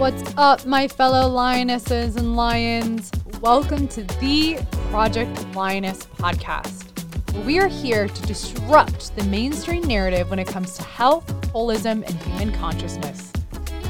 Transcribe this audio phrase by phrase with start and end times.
[0.00, 3.10] What's up, my fellow lionesses and lions?
[3.42, 4.58] Welcome to the
[4.88, 6.86] Project Lioness podcast.
[7.44, 12.14] We are here to disrupt the mainstream narrative when it comes to health, holism, and
[12.22, 13.30] human consciousness.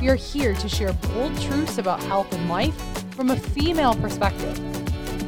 [0.00, 2.74] We are here to share bold truths about health and life
[3.14, 4.56] from a female perspective.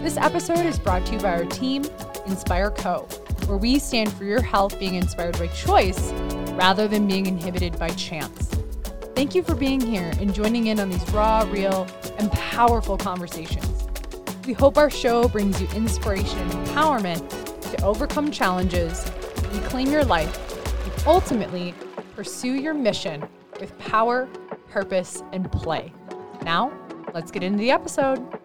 [0.02, 1.84] This episode is brought to you by our team,
[2.26, 3.06] Inspire Co.,
[3.46, 6.10] where we stand for your health being inspired by choice
[6.54, 8.51] rather than being inhibited by chance.
[9.14, 11.86] Thank you for being here and joining in on these raw, real,
[12.18, 13.86] and powerful conversations.
[14.46, 17.28] We hope our show brings you inspiration and empowerment
[17.76, 19.04] to overcome challenges,
[19.52, 20.34] reclaim your life,
[20.84, 21.74] and ultimately
[22.16, 23.28] pursue your mission
[23.60, 24.28] with power,
[24.70, 25.92] purpose, and play.
[26.42, 26.72] Now,
[27.12, 28.41] let's get into the episode.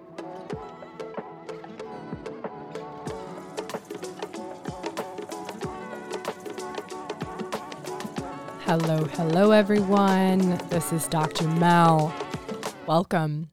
[8.67, 10.57] Hello, hello, everyone.
[10.67, 11.47] This is Dr.
[11.47, 12.13] Mel.
[12.85, 13.49] Welcome.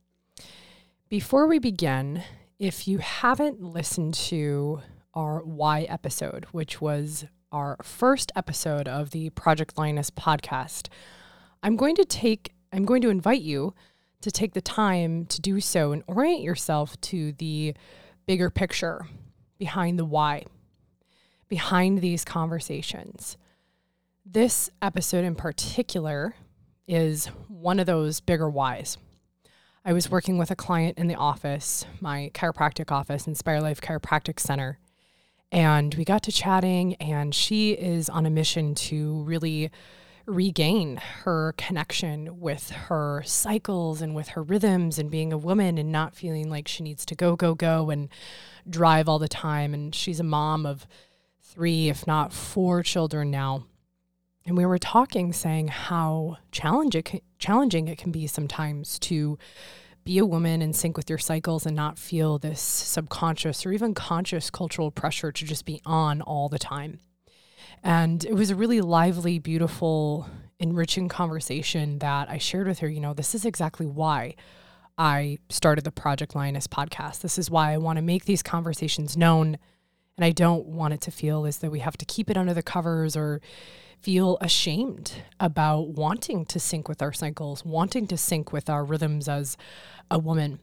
[1.08, 2.24] Before we begin,
[2.58, 4.82] if you haven't listened to
[5.14, 10.88] our Why episode, which was our first episode of the Project Lioness podcast,
[11.62, 13.72] I'm going to take, I'm going to invite you
[14.20, 17.74] to take the time to do so and orient yourself to the
[18.26, 19.06] bigger picture
[19.58, 20.42] behind the why,
[21.48, 23.36] behind these conversations.
[24.27, 26.34] This episode in particular
[26.89, 28.97] is one of those bigger whys.
[29.84, 34.41] I was working with a client in the office, my chiropractic office, Inspire Life Chiropractic
[34.41, 34.78] Center,
[35.52, 39.70] and we got to chatting, and she is on a mission to really
[40.25, 45.92] regain her connection with her cycles and with her rhythms and being a woman and
[45.92, 48.08] not feeling like she needs to go, go, go and
[48.69, 49.75] drive all the time.
[49.75, 50.86] And she's a mom of
[51.42, 53.67] three, if not four children now.
[54.46, 59.38] And we were talking, saying how challenge it, challenging it can be sometimes to
[60.04, 63.94] be a woman in sync with your cycles and not feel this subconscious or even
[63.94, 67.00] conscious cultural pressure to just be on all the time.
[67.83, 70.28] And it was a really lively, beautiful,
[70.58, 72.88] enriching conversation that I shared with her.
[72.88, 74.34] You know, this is exactly why
[74.98, 77.20] I started the Project Lioness podcast.
[77.20, 79.58] This is why I want to make these conversations known.
[80.16, 82.54] And I don't want it to feel as though we have to keep it under
[82.54, 83.40] the covers or
[84.04, 89.30] feel ashamed about wanting to sync with our cycles, wanting to sync with our rhythms
[89.30, 89.56] as
[90.10, 90.60] a woman.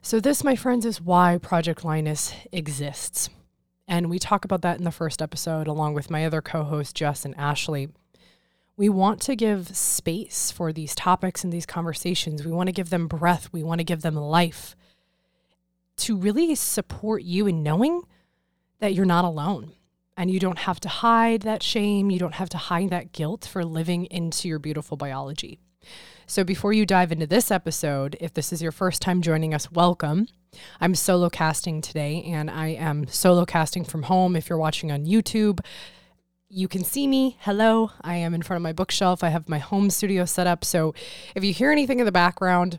[0.00, 3.28] So, this, my friends, is why Project Lioness exists.
[3.86, 6.94] And we talk about that in the first episode, along with my other co hosts,
[6.94, 7.90] Jess and Ashley.
[8.78, 12.46] We want to give space for these topics and these conversations.
[12.46, 13.50] We want to give them breath.
[13.52, 14.74] We want to give them life
[15.98, 18.04] to really support you in knowing
[18.80, 19.74] that you're not alone
[20.16, 22.10] and you don't have to hide that shame.
[22.10, 25.58] You don't have to hide that guilt for living into your beautiful biology.
[26.26, 29.70] So, before you dive into this episode, if this is your first time joining us,
[29.70, 30.28] welcome.
[30.80, 34.36] I'm solo casting today, and I am solo casting from home.
[34.36, 35.60] If you're watching on YouTube,
[36.48, 37.36] you can see me.
[37.40, 37.90] Hello.
[38.00, 39.22] I am in front of my bookshelf.
[39.22, 40.64] I have my home studio set up.
[40.64, 40.94] So,
[41.34, 42.78] if you hear anything in the background,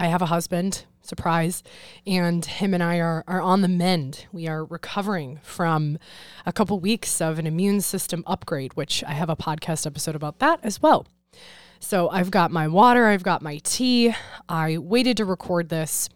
[0.00, 1.62] I have a husband surprise.
[2.06, 4.26] And him and I are, are on the mend.
[4.32, 5.98] We are recovering from
[6.46, 10.38] a couple weeks of an immune system upgrade, which I have a podcast episode about
[10.38, 11.06] that as well.
[11.80, 14.14] So I've got my water, I've got my tea.
[14.48, 16.08] I waited to record this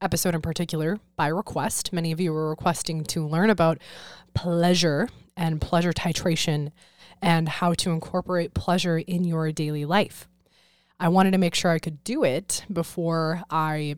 [0.00, 1.92] episode in particular by request.
[1.92, 3.78] Many of you were requesting to learn about
[4.32, 5.06] pleasure
[5.36, 6.72] and pleasure titration
[7.20, 10.28] and how to incorporate pleasure in your daily life.
[11.00, 13.96] I wanted to make sure I could do it before I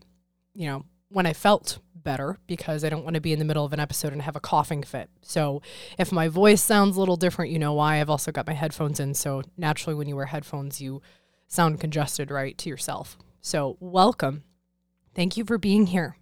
[0.53, 3.65] you know, when I felt better because I don't want to be in the middle
[3.65, 5.09] of an episode and have a coughing fit.
[5.21, 5.61] So
[5.97, 7.99] if my voice sounds a little different, you know why.
[7.99, 9.13] I've also got my headphones in.
[9.13, 11.01] So naturally, when you wear headphones, you
[11.47, 13.17] sound congested, right, to yourself.
[13.41, 14.43] So welcome.
[15.13, 16.17] Thank you for being here.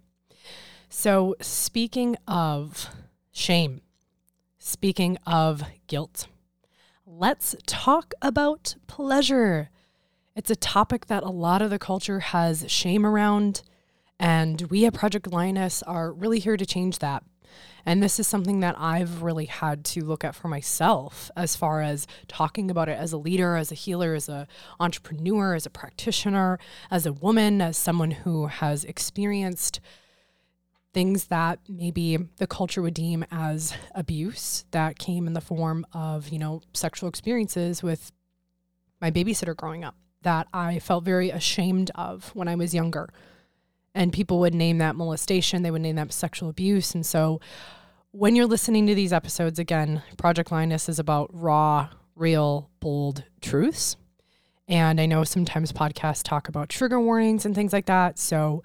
[0.92, 2.88] So, speaking of
[3.30, 3.82] shame,
[4.58, 6.26] speaking of guilt,
[7.06, 9.70] let's talk about pleasure.
[10.36, 13.62] It's a topic that a lot of the culture has shame around
[14.18, 17.24] and we at Project Lioness are really here to change that.
[17.84, 21.80] And this is something that I've really had to look at for myself as far
[21.80, 24.46] as talking about it as a leader, as a healer, as an
[24.78, 26.60] entrepreneur, as a practitioner,
[26.90, 29.80] as a woman, as someone who has experienced
[30.92, 36.28] things that maybe the culture would deem as abuse that came in the form of,
[36.28, 38.12] you know, sexual experiences with
[39.00, 43.08] my babysitter growing up that I felt very ashamed of when I was younger
[43.94, 46.94] and people would name that molestation, they would name that sexual abuse.
[46.94, 47.40] And so
[48.12, 53.96] when you're listening to these episodes, again, Project Lioness is about raw, real, bold truths.
[54.68, 58.18] And I know sometimes podcasts talk about trigger warnings and things like that.
[58.20, 58.62] So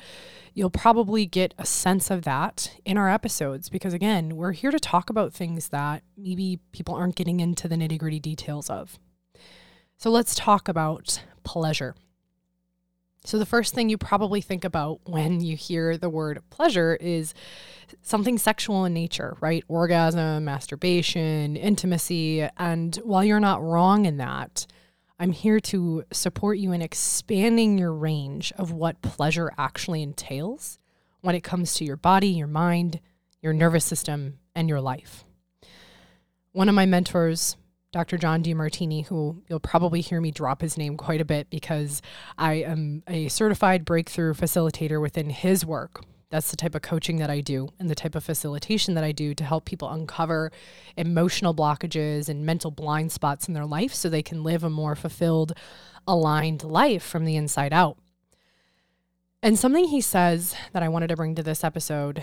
[0.54, 4.80] you'll probably get a sense of that in our episodes because, again, we're here to
[4.80, 9.00] talk about things that maybe people aren't getting into the nitty gritty details of.
[9.98, 11.96] So let's talk about pleasure.
[13.26, 17.34] So, the first thing you probably think about when you hear the word pleasure is
[18.04, 19.64] something sexual in nature, right?
[19.68, 22.48] Orgasm, masturbation, intimacy.
[22.58, 24.68] And while you're not wrong in that,
[25.18, 30.78] I'm here to support you in expanding your range of what pleasure actually entails
[31.22, 33.00] when it comes to your body, your mind,
[33.42, 35.24] your nervous system, and your life.
[36.52, 37.56] One of my mentors,
[37.96, 38.18] Dr.
[38.18, 42.02] John Demartini, who you'll probably hear me drop his name quite a bit because
[42.38, 46.04] I am a certified breakthrough facilitator within his work.
[46.30, 49.14] That's the type of coaching that I do and the type of facilitation that I
[49.14, 50.52] do to help people uncover
[50.98, 54.98] emotional blockages and mental blind spots in their life so they can live a more
[54.98, 55.54] fulfilled,
[56.06, 57.98] aligned life from the inside out.
[59.42, 62.22] And something he says that I wanted to bring to this episode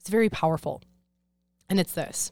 [0.00, 0.80] is very powerful.
[1.68, 2.30] And it's this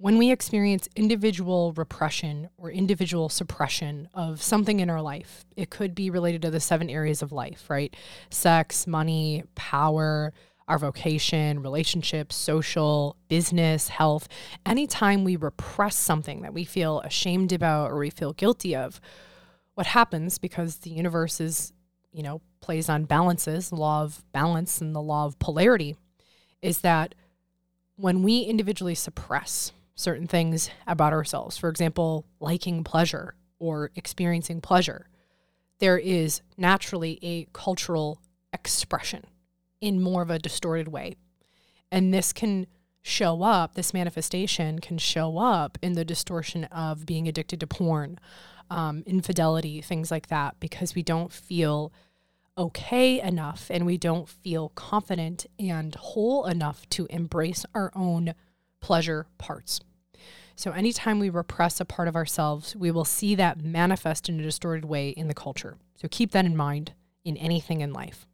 [0.00, 5.94] when we experience individual repression or individual suppression of something in our life, it could
[5.94, 7.94] be related to the seven areas of life, right?
[8.30, 10.32] Sex, money, power,
[10.66, 14.26] our vocation, relationships, social, business, health.
[14.64, 19.02] Anytime we repress something that we feel ashamed about or we feel guilty of,
[19.74, 21.74] what happens because the universe is,
[22.10, 25.94] you know, plays on balances, law of balance and the law of polarity,
[26.62, 27.14] is that
[27.96, 31.58] when we individually suppress certain things about ourselves.
[31.58, 35.06] For example, liking pleasure or experiencing pleasure.
[35.78, 38.20] There is naturally a cultural
[38.52, 39.24] expression
[39.80, 41.16] in more of a distorted way.
[41.92, 42.66] And this can
[43.02, 48.18] show up, this manifestation can show up in the distortion of being addicted to porn,
[48.70, 51.92] um, infidelity, things like that, because we don't feel
[52.58, 58.34] okay enough and we don't feel confident and whole enough to embrace our own
[58.80, 59.80] pleasure parts.
[60.60, 64.42] So, anytime we repress a part of ourselves, we will see that manifest in a
[64.42, 65.78] distorted way in the culture.
[65.96, 66.92] So, keep that in mind
[67.24, 68.26] in anything in life.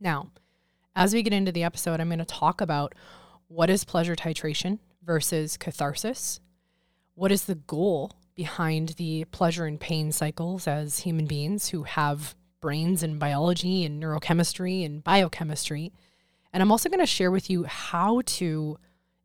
[0.00, 0.32] Now,
[0.96, 2.92] as we get into the episode, I'm going to talk about
[3.46, 6.40] what is pleasure titration versus catharsis.
[7.14, 12.34] What is the goal behind the pleasure and pain cycles as human beings who have
[12.60, 15.92] brains and biology and neurochemistry and biochemistry?
[16.52, 18.78] And I'm also going to share with you how to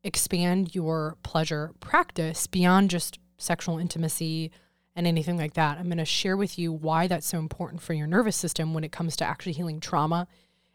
[0.03, 4.51] expand your pleasure practice beyond just sexual intimacy
[4.95, 5.77] and anything like that.
[5.77, 8.83] I'm going to share with you why that's so important for your nervous system when
[8.83, 10.27] it comes to actually healing trauma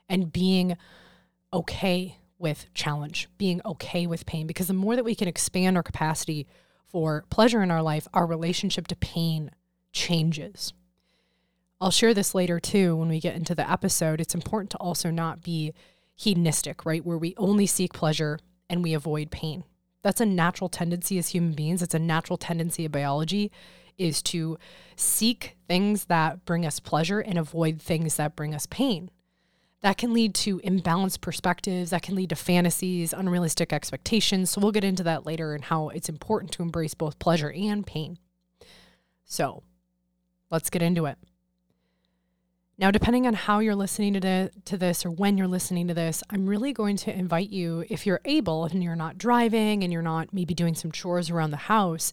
[0.08, 0.76] and being
[1.52, 4.46] okay with challenge, being okay with pain.
[4.46, 6.46] Because the more that we can expand our capacity
[6.86, 9.50] for pleasure in our life, our relationship to pain
[9.92, 10.72] changes.
[11.80, 14.20] I'll share this later too when we get into the episode.
[14.20, 15.74] It's important to also not be
[16.14, 17.04] hedonistic, right?
[17.04, 19.64] Where we only seek pleasure and we avoid pain.
[20.02, 21.82] That's a natural tendency as human beings.
[21.82, 23.50] It's a natural tendency of biology
[23.98, 24.58] is to
[24.94, 29.10] seek things that bring us pleasure and avoid things that bring us pain.
[29.82, 34.50] That can lead to imbalanced perspectives, that can lead to fantasies, unrealistic expectations.
[34.50, 37.86] So we'll get into that later and how it's important to embrace both pleasure and
[37.86, 38.18] pain.
[39.24, 39.62] So,
[40.50, 41.18] let's get into it.
[42.78, 45.94] Now, depending on how you're listening to, the, to this or when you're listening to
[45.94, 49.90] this, I'm really going to invite you, if you're able and you're not driving and
[49.90, 52.12] you're not maybe doing some chores around the house,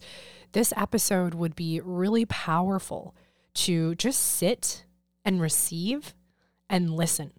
[0.52, 3.14] this episode would be really powerful
[3.54, 4.84] to just sit
[5.22, 6.14] and receive
[6.70, 7.32] and listen.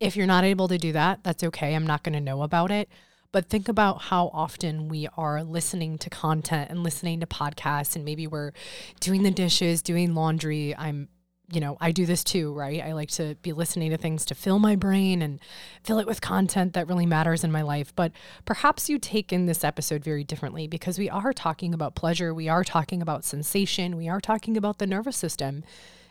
[0.00, 1.76] If you're not able to do that, that's okay.
[1.76, 2.88] I'm not going to know about it.
[3.30, 8.04] But think about how often we are listening to content and listening to podcasts, and
[8.04, 8.52] maybe we're
[9.00, 10.72] doing the dishes, doing laundry.
[10.76, 11.08] I'm
[11.50, 12.82] you know, I do this too, right?
[12.82, 15.40] I like to be listening to things to fill my brain and
[15.82, 17.94] fill it with content that really matters in my life.
[17.94, 18.12] But
[18.44, 22.48] perhaps you take in this episode very differently because we are talking about pleasure, we
[22.48, 25.64] are talking about sensation, we are talking about the nervous system.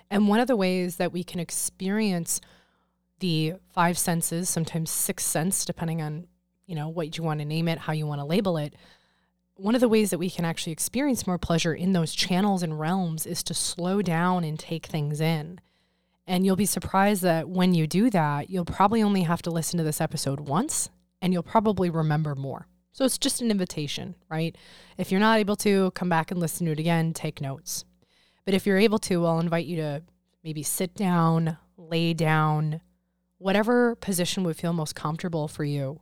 [0.09, 2.39] And one of the ways that we can experience
[3.19, 6.27] the five senses, sometimes six sense, depending on,
[6.67, 8.75] you know, what you want to name it, how you want to label it,
[9.55, 12.79] one of the ways that we can actually experience more pleasure in those channels and
[12.79, 15.59] realms is to slow down and take things in.
[16.25, 19.77] And you'll be surprised that when you do that, you'll probably only have to listen
[19.77, 20.89] to this episode once
[21.21, 22.67] and you'll probably remember more.
[22.93, 24.55] So it's just an invitation, right?
[24.97, 27.85] If you're not able to, come back and listen to it again, take notes.
[28.45, 30.03] But if you're able to, I'll invite you to
[30.43, 32.81] maybe sit down, lay down,
[33.37, 35.99] whatever position would feel most comfortable for you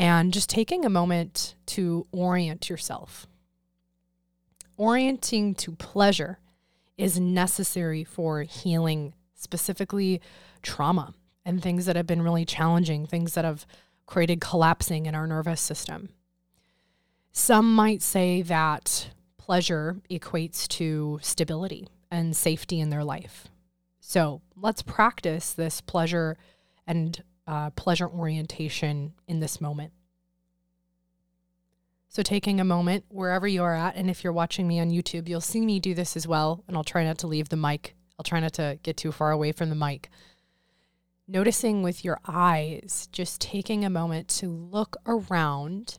[0.00, 3.26] and just taking a moment to orient yourself.
[4.78, 6.38] Orienting to pleasure
[6.96, 10.22] is necessary for healing, specifically
[10.62, 11.12] trauma
[11.44, 13.66] and things that have been really challenging, things that have
[14.06, 16.08] created collapsing in our nervous system.
[17.30, 23.48] Some might say that pleasure equates to stability and safety in their life.
[24.00, 26.38] So let's practice this pleasure
[26.86, 29.92] and uh, pleasure orientation in this moment.
[32.08, 35.28] So, taking a moment wherever you are at, and if you're watching me on YouTube,
[35.28, 36.62] you'll see me do this as well.
[36.68, 39.32] And I'll try not to leave the mic, I'll try not to get too far
[39.32, 40.10] away from the mic.
[41.26, 45.98] Noticing with your eyes, just taking a moment to look around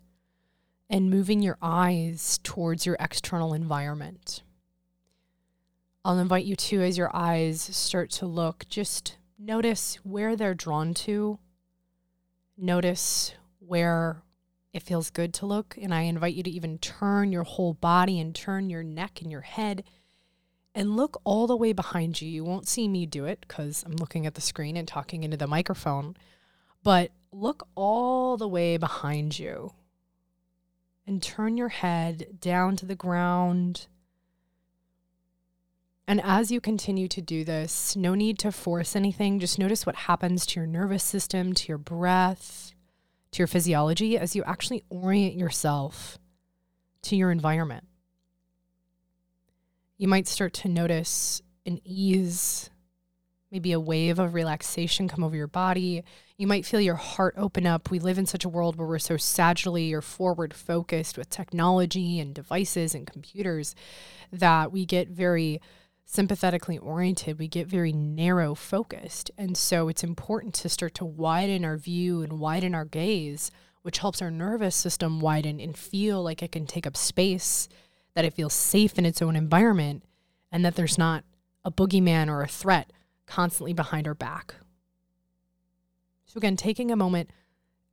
[0.89, 4.43] and moving your eyes towards your external environment.
[6.03, 10.94] I'll invite you to, as your eyes start to look, just notice where they're drawn
[10.94, 11.40] to.
[12.58, 14.22] Notice where
[14.74, 15.78] it feels good to look.
[15.82, 19.32] And I invite you to even turn your whole body and turn your neck and
[19.32, 19.84] your head
[20.74, 22.30] and look all the way behind you.
[22.30, 25.38] You won't see me do it because I'm looking at the screen and talking into
[25.38, 26.16] the microphone,
[26.84, 29.74] but look all the way behind you
[31.06, 33.88] and turn your head down to the ground.
[36.12, 39.39] And as you continue to do this, no need to force anything.
[39.39, 42.74] Just notice what happens to your nervous system, to your breath
[43.32, 46.20] to your physiology as you actually orient yourself
[47.03, 47.86] to your environment.
[49.98, 52.70] You might start to notice an ease,
[53.50, 56.03] maybe a wave of relaxation come over your body.
[56.38, 57.89] You might feel your heart open up.
[57.89, 62.20] We live in such a world where we're so sagittally or forward focused with technology
[62.20, 63.75] and devices and computers
[64.34, 65.62] that we get very
[66.12, 69.32] sympathetically oriented, we get very narrow focused.
[69.38, 73.50] And so it's important to start to widen our view and widen our gaze,
[73.82, 77.70] which helps our nervous system widen and feel like it can take up space,
[78.13, 80.03] that it feels safe in its own environment,
[80.51, 81.24] and that there's not
[81.63, 82.91] a boogeyman or a threat
[83.25, 84.56] constantly behind our back.
[86.25, 87.30] So, again, taking a moment,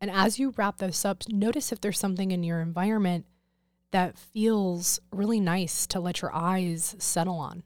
[0.01, 3.27] and as you wrap this up, notice if there's something in your environment
[3.93, 7.63] that feels really nice to let your eyes settle on.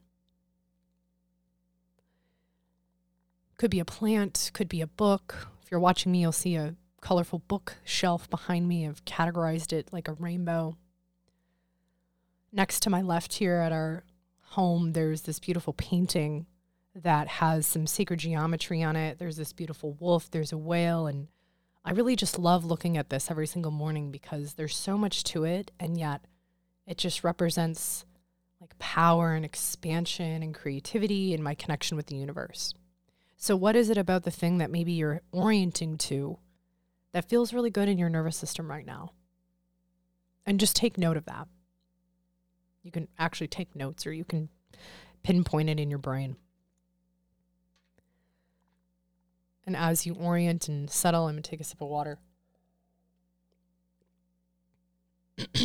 [3.62, 5.36] Could be a plant, could be a book.
[5.62, 8.88] If you're watching me, you'll see a colorful bookshelf behind me.
[8.88, 10.76] I've categorized it like a rainbow.
[12.50, 14.02] Next to my left here at our
[14.40, 16.46] home, there's this beautiful painting
[16.96, 19.20] that has some sacred geometry on it.
[19.20, 21.28] There's this beautiful wolf, there's a whale, and
[21.84, 25.44] I really just love looking at this every single morning because there's so much to
[25.44, 26.24] it, and yet
[26.84, 28.06] it just represents
[28.60, 32.74] like power and expansion and creativity and my connection with the universe.
[33.42, 36.38] So, what is it about the thing that maybe you're orienting to
[37.10, 39.14] that feels really good in your nervous system right now?
[40.46, 41.48] And just take note of that.
[42.84, 44.48] You can actually take notes or you can
[45.24, 46.36] pinpoint it in your brain.
[49.66, 52.20] And as you orient and settle, I'm going to take a sip of water.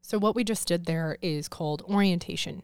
[0.00, 2.62] so, what we just did there is called orientation.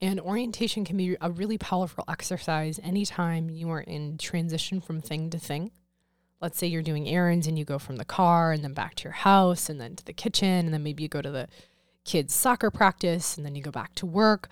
[0.00, 5.28] And orientation can be a really powerful exercise anytime you are in transition from thing
[5.30, 5.72] to thing.
[6.40, 9.04] Let's say you're doing errands and you go from the car and then back to
[9.04, 11.48] your house and then to the kitchen and then maybe you go to the
[12.04, 14.48] kids' soccer practice and then you go back to work.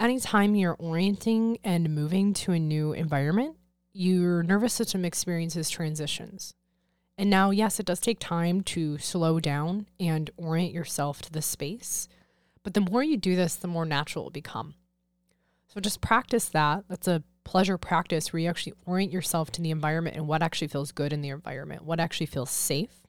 [0.00, 3.56] Anytime you're orienting and moving to a new environment,
[3.92, 6.52] your nervous system experiences transitions.
[7.16, 11.42] And now, yes, it does take time to slow down and orient yourself to the
[11.42, 12.08] space.
[12.64, 14.74] But the more you do this, the more natural it will become.
[15.72, 16.84] So just practice that.
[16.88, 20.66] That's a pleasure practice where you actually orient yourself to the environment and what actually
[20.66, 23.02] feels good in the environment, what actually feels safe,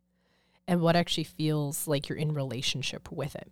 [0.68, 3.51] and what actually feels like you're in relationship with it.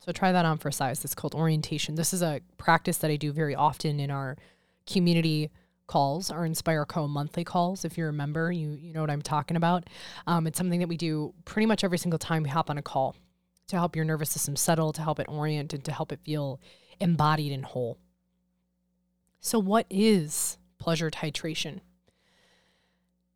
[0.00, 1.04] So try that on for size.
[1.04, 1.96] It's called orientation.
[1.96, 4.38] This is a practice that I do very often in our
[4.90, 5.50] community
[5.86, 7.84] calls, our Inspire Co monthly calls.
[7.84, 9.88] If you're a member, you you know what I'm talking about.
[10.26, 12.82] Um, it's something that we do pretty much every single time we hop on a
[12.82, 13.14] call
[13.66, 16.60] to help your nervous system settle, to help it orient, and to help it feel
[16.98, 17.98] embodied and whole.
[19.40, 21.80] So, what is pleasure titration?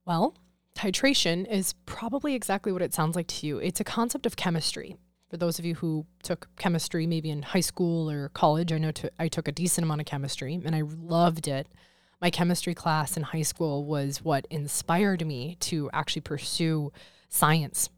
[0.04, 0.36] Well,
[0.76, 3.58] titration is probably exactly what it sounds like to you.
[3.58, 4.96] It's a concept of chemistry.
[5.30, 8.90] For those of you who took chemistry maybe in high school or college, I know
[8.92, 11.68] to, I took a decent amount of chemistry and I loved it.
[12.20, 16.92] My chemistry class in high school was what inspired me to actually pursue
[17.28, 17.88] science.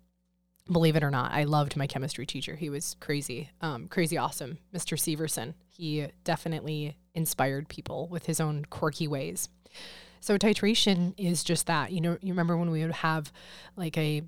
[0.71, 2.55] Believe it or not, I loved my chemistry teacher.
[2.55, 4.97] He was crazy, um, crazy awesome, Mr.
[4.97, 5.55] Severson.
[5.69, 9.49] He definitely inspired people with his own quirky ways.
[10.21, 11.93] So titration is just that.
[11.93, 13.33] You know, you remember when we would have
[13.77, 14.23] like a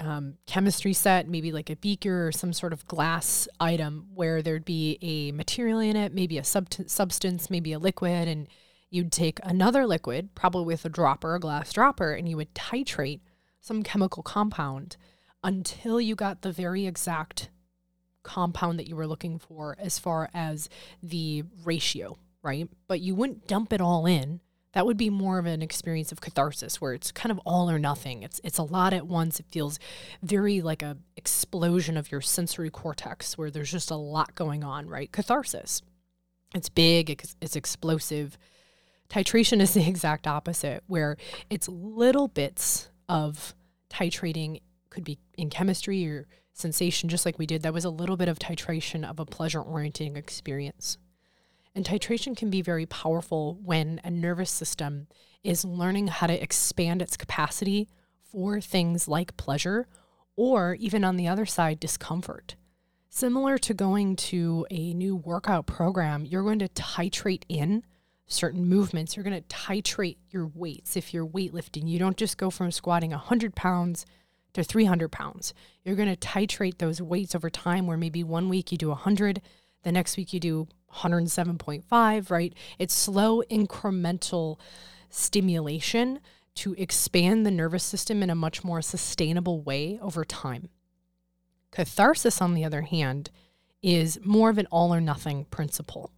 [0.00, 4.64] um, chemistry set, maybe like a beaker or some sort of glass item where there'd
[4.64, 8.48] be a material in it, maybe a sub- substance, maybe a liquid, and
[8.90, 13.20] you'd take another liquid, probably with a dropper, a glass dropper, and you would titrate
[13.60, 14.96] some chemical compound
[15.42, 17.50] until you got the very exact
[18.22, 20.68] compound that you were looking for as far as
[21.02, 22.68] the ratio, right?
[22.86, 24.40] But you wouldn't dump it all in
[24.74, 27.78] that would be more of an experience of catharsis where it's kind of all or
[27.78, 28.24] nothing.
[28.24, 29.38] It's it's a lot at once.
[29.38, 29.78] It feels
[30.22, 34.88] very like a explosion of your sensory cortex where there's just a lot going on,
[34.88, 35.10] right?
[35.10, 35.80] Catharsis.
[36.54, 38.36] It's big, it's, it's explosive.
[39.08, 41.16] Titration is the exact opposite where
[41.50, 43.54] it's little bits of
[43.88, 44.60] titrating
[44.90, 47.62] could be in chemistry or sensation just like we did.
[47.62, 50.98] That was a little bit of titration of a pleasure orienting experience.
[51.74, 55.08] And titration can be very powerful when a nervous system
[55.42, 57.88] is learning how to expand its capacity
[58.22, 59.86] for things like pleasure
[60.36, 62.56] or even on the other side, discomfort.
[63.08, 67.84] Similar to going to a new workout program, you're going to titrate in
[68.26, 69.16] certain movements.
[69.16, 70.96] You're going to titrate your weights.
[70.96, 74.04] If you're weightlifting, you don't just go from squatting 100 pounds
[74.54, 75.54] to 300 pounds.
[75.84, 79.40] You're going to titrate those weights over time, where maybe one week you do 100,
[79.82, 82.54] the next week you do 107.5, right?
[82.78, 84.58] It's slow incremental
[85.10, 86.20] stimulation
[86.56, 90.68] to expand the nervous system in a much more sustainable way over time.
[91.70, 93.30] Catharsis, on the other hand,
[93.82, 96.12] is more of an all or nothing principle.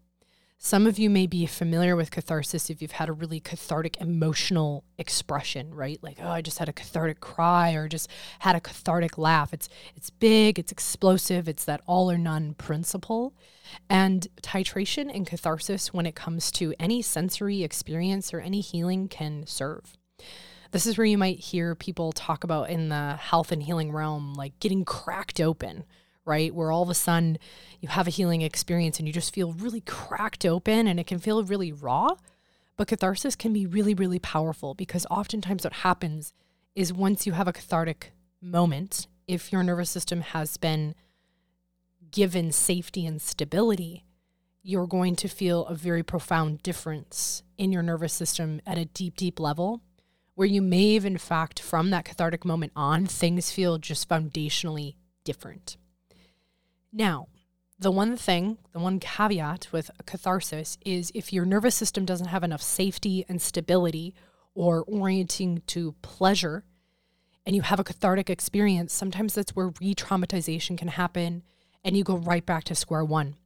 [0.67, 4.83] Some of you may be familiar with catharsis if you've had a really cathartic emotional
[4.99, 5.97] expression, right?
[6.03, 9.53] Like, oh, I just had a cathartic cry or just had a cathartic laugh.
[9.53, 13.33] It's it's big, it's explosive, it's that all or none principle.
[13.89, 19.47] And titration and catharsis when it comes to any sensory experience or any healing can
[19.47, 19.97] serve.
[20.73, 24.35] This is where you might hear people talk about in the health and healing realm
[24.35, 25.85] like getting cracked open
[26.27, 26.55] right?
[26.55, 27.39] Where all of a sudden
[27.81, 31.19] you have a healing experience and you just feel really cracked open and it can
[31.19, 32.11] feel really raw.
[32.77, 36.35] But catharsis can be really, really powerful because oftentimes what happens
[36.75, 38.13] is once you have a cathartic
[38.43, 40.95] moment, if your nervous system has been
[42.11, 44.05] given safety and stability,
[44.63, 49.17] you're going to feel a very profound difference in your nervous system at a deep,
[49.17, 49.81] deep level.
[50.35, 54.97] Where you may have, in fact, from that cathartic moment on, things feel just foundationally
[55.25, 55.79] different.
[56.97, 57.29] Now,
[57.79, 62.43] the one thing, the one caveat with catharsis is if your nervous system doesn't have
[62.43, 64.15] enough safety and stability
[64.55, 66.65] or orienting to pleasure,
[67.45, 71.43] and you have a cathartic experience, sometimes that's where re traumatization can happen
[71.85, 73.37] and you go right back to square one,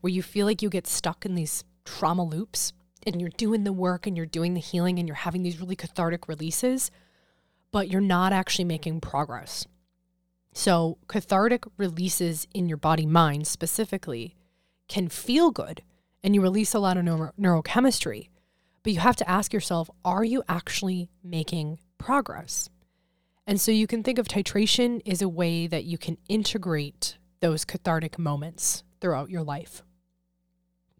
[0.00, 2.72] where you feel like you get stuck in these trauma loops
[3.06, 5.76] and you're doing the work and you're doing the healing and you're having these really
[5.76, 6.90] cathartic releases,
[7.70, 9.64] but you're not actually making progress.
[10.58, 14.36] So, cathartic releases in your body mind specifically
[14.88, 15.82] can feel good
[16.24, 18.30] and you release a lot of neuro- neurochemistry.
[18.82, 22.70] But you have to ask yourself are you actually making progress?
[23.46, 27.66] And so you can think of titration as a way that you can integrate those
[27.66, 29.82] cathartic moments throughout your life.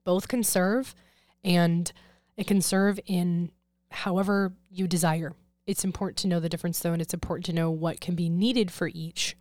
[0.05, 0.95] Both can serve,
[1.43, 1.91] and
[2.37, 3.51] it can serve in
[3.91, 5.33] however you desire.
[5.67, 8.29] It's important to know the difference, though, and it's important to know what can be
[8.29, 9.35] needed for each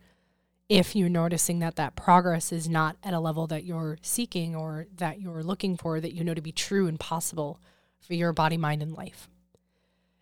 [0.68, 4.86] if you're noticing that that progress is not at a level that you're seeking or
[4.96, 7.60] that you're looking for that you know to be true and possible
[8.00, 9.28] for your body, mind, and life.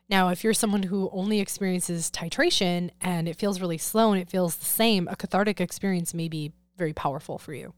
[0.08, 4.28] Now, if you're someone who only experiences titration and it feels really slow and it
[4.28, 7.72] feels the same, a cathartic experience may be very powerful for you.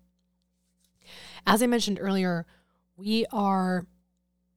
[1.47, 2.47] As I mentioned earlier,
[2.97, 3.87] we are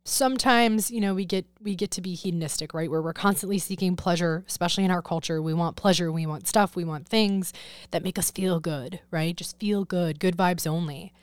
[0.10, 2.90] sometimes you know we get we get to be hedonistic right?
[2.90, 5.42] Where we're constantly seeking pleasure especially in our culture.
[5.42, 7.54] We want pleasure we want stuff we want things
[7.92, 9.36] that make us feel good right?
[9.36, 11.14] Just feel good good vibes only.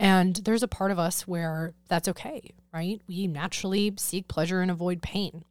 [0.00, 3.00] And there's a part of us where that's okay right?
[3.08, 5.44] We naturally seek pleasure and avoid pain.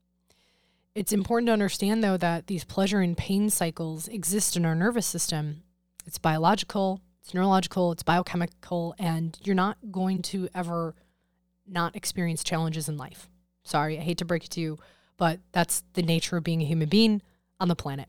[0.94, 5.06] It's important to understand though that these pleasure and pain cycles exist in our nervous
[5.06, 5.64] system.
[6.06, 10.96] It's biological it's neurological it's biochemical and you're not going to ever
[11.68, 13.30] not experience challenges in life.
[13.64, 14.78] Sorry, I hate to break it to you,
[15.18, 17.22] but that's the nature of being a human being
[17.60, 18.08] on the planet.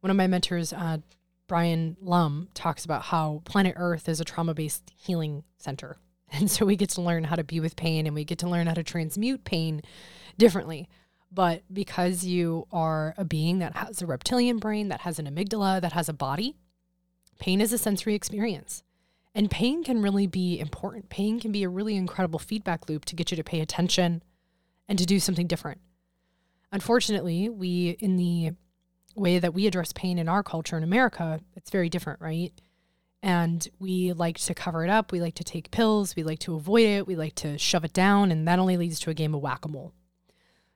[0.00, 0.98] One of my mentors, uh,
[1.46, 5.96] Brian Lum, talks about how planet Earth is a trauma based healing center.
[6.34, 8.48] And so we get to learn how to be with pain and we get to
[8.48, 9.82] learn how to transmute pain
[10.38, 10.88] differently.
[11.30, 15.82] But because you are a being that has a reptilian brain, that has an amygdala,
[15.82, 16.56] that has a body,
[17.38, 18.82] pain is a sensory experience.
[19.34, 21.08] And pain can really be important.
[21.08, 24.22] Pain can be a really incredible feedback loop to get you to pay attention
[24.88, 25.80] and to do something different.
[26.70, 28.52] Unfortunately, we in the
[29.14, 32.52] way that we address pain in our culture in America, it's very different, right?
[33.22, 35.12] And we like to cover it up.
[35.12, 36.16] We like to take pills.
[36.16, 37.06] We like to avoid it.
[37.06, 38.32] We like to shove it down.
[38.32, 39.92] And that only leads to a game of whack a mole.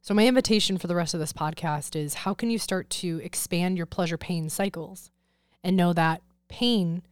[0.01, 3.21] So, my invitation for the rest of this podcast is how can you start to
[3.25, 5.11] expand your pleasure pain cycles
[5.65, 7.03] and know that pain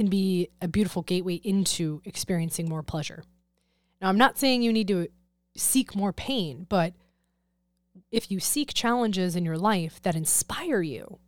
[0.00, 3.22] can be a beautiful gateway into experiencing more pleasure?
[4.00, 5.08] Now, I'm not saying you need to
[5.54, 6.94] seek more pain, but
[8.10, 11.18] if you seek challenges in your life that inspire you,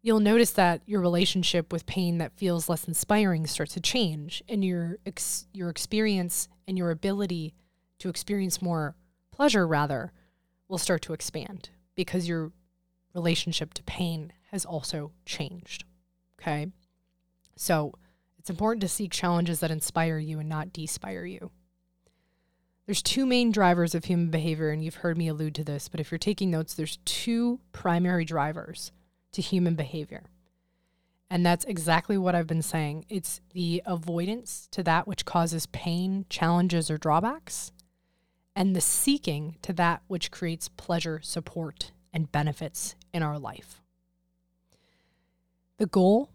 [0.00, 4.64] you'll notice that your relationship with pain that feels less inspiring starts to change and
[4.64, 7.52] your ex- your experience and your ability
[7.98, 8.96] to experience more
[9.30, 10.10] pleasure rather
[10.68, 12.50] will start to expand because your
[13.12, 15.84] relationship to pain has also changed.
[16.40, 16.68] Okay?
[17.56, 17.94] So,
[18.38, 21.50] it's important to seek challenges that inspire you and not despire you.
[22.86, 26.00] There's two main drivers of human behavior, and you've heard me allude to this, but
[26.00, 28.92] if you're taking notes, there's two primary drivers
[29.32, 30.24] to human behavior.
[31.30, 33.06] And that's exactly what I've been saying.
[33.08, 37.72] It's the avoidance to that which causes pain, challenges, or drawbacks,
[38.54, 43.80] and the seeking to that which creates pleasure, support, and benefits in our life.
[45.78, 46.30] The goal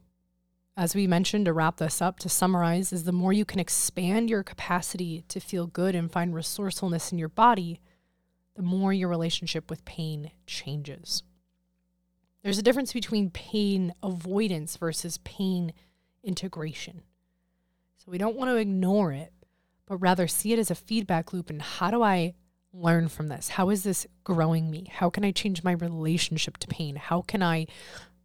[0.78, 4.30] as we mentioned to wrap this up, to summarize, is the more you can expand
[4.30, 7.82] your capacity to feel good and find resourcefulness in your body,
[8.56, 11.24] the more your relationship with pain changes.
[12.44, 15.74] There's a difference between pain avoidance versus pain
[16.24, 17.02] integration.
[17.98, 19.34] So we don't want to ignore it,
[19.86, 21.50] but rather see it as a feedback loop.
[21.50, 22.36] And how do I
[22.72, 23.50] learn from this?
[23.50, 24.88] How is this growing me?
[24.90, 26.96] How can I change my relationship to pain?
[26.96, 27.68] How can I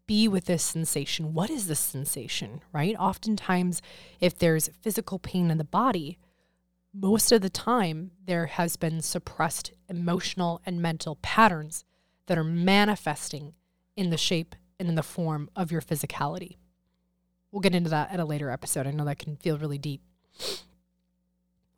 [0.07, 1.35] be with this sensation.
[1.35, 2.97] What is this sensation, right?
[2.99, 3.81] Oftentimes,
[4.21, 6.19] if there's physical pain in the body,
[6.93, 11.85] most of the time there has been suppressed emotional and mental patterns
[12.27, 13.55] that are manifesting
[13.97, 16.57] in the shape and in the form of your physicality.
[17.51, 18.87] We'll get into that at a later episode.
[18.87, 20.03] I know that can feel really deep.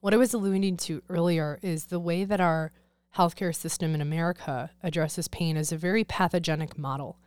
[0.00, 2.72] What I was alluding to earlier is the way that our
[3.16, 7.18] healthcare system in America addresses pain is a very pathogenic model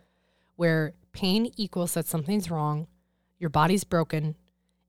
[0.60, 2.86] where pain equals that something's wrong,
[3.38, 4.36] your body's broken,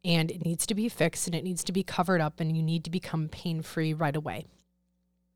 [0.03, 2.61] and it needs to be fixed and it needs to be covered up, and you
[2.61, 4.45] need to become pain free right away.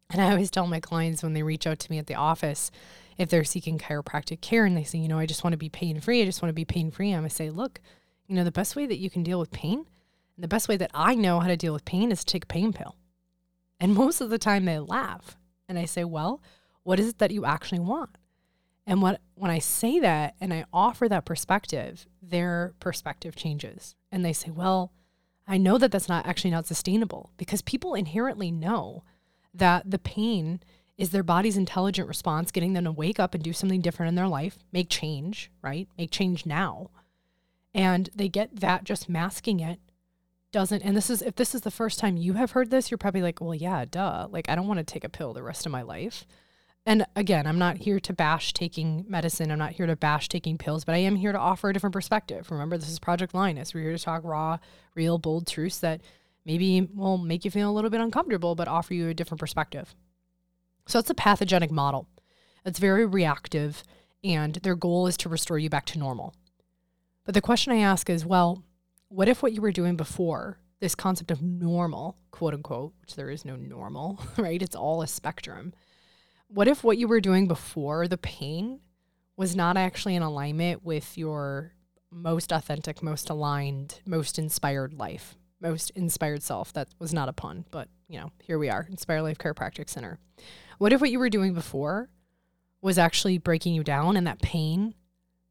[0.10, 2.70] And I always tell my clients when they reach out to me at the office,
[3.18, 5.70] if they're seeking chiropractic care and they say, you know, I just want to be
[5.70, 7.80] pain free, I just want to be pain free, I'm going to say, look,
[8.28, 9.86] you know, the best way that you can deal with pain,
[10.36, 12.44] and the best way that I know how to deal with pain is to take
[12.44, 12.98] a pain pill.
[13.80, 15.38] And most of the time they laugh.
[15.70, 16.42] And I say, well,
[16.84, 18.18] what is it that you actually want?
[18.88, 23.96] And what when I say that and I offer that perspective, their perspective changes.
[24.12, 24.92] And they say, "Well,
[25.48, 29.04] I know that that's not actually not sustainable because people inherently know
[29.54, 30.62] that the pain
[30.98, 34.16] is their body's intelligent response getting them to wake up and do something different in
[34.16, 35.88] their life, make change, right?
[35.98, 36.90] Make change now.
[37.74, 39.80] And they get that just masking it
[40.52, 42.98] doesn't and this is if this is the first time you have heard this, you're
[42.98, 44.28] probably like, "Well, yeah, duh.
[44.30, 46.26] Like I don't want to take a pill the rest of my life."
[46.86, 49.50] And again, I'm not here to bash taking medicine.
[49.50, 51.94] I'm not here to bash taking pills, but I am here to offer a different
[51.94, 52.52] perspective.
[52.52, 53.74] Remember, this is Project Lioness.
[53.74, 54.60] We're here to talk raw,
[54.94, 56.02] real, bold truths that
[56.46, 59.96] maybe will make you feel a little bit uncomfortable, but offer you a different perspective.
[60.86, 62.08] So it's a pathogenic model.
[62.64, 63.84] It's very reactive,
[64.24, 66.36] and their goal is to restore you back to normal.
[67.26, 68.64] But the question I ask is well,
[69.08, 73.32] what if what you were doing before, this concept of normal, quote unquote, which there
[73.32, 74.62] is no normal, right?
[74.62, 75.74] It's all a spectrum
[76.48, 78.80] what if what you were doing before the pain
[79.38, 81.74] was not actually in alignment with your
[82.12, 86.72] most authentic, most aligned, most inspired life, most inspired self?
[86.74, 90.20] That was not a pun, but you know, here we are, Inspire Life Chiropractic Center.
[90.78, 92.10] What if what you were doing before
[92.82, 94.94] was actually breaking you down and that pain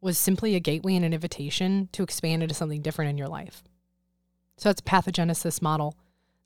[0.00, 3.64] was simply a gateway and an invitation to expand into something different in your life?
[4.56, 5.96] So that's pathogenesis model.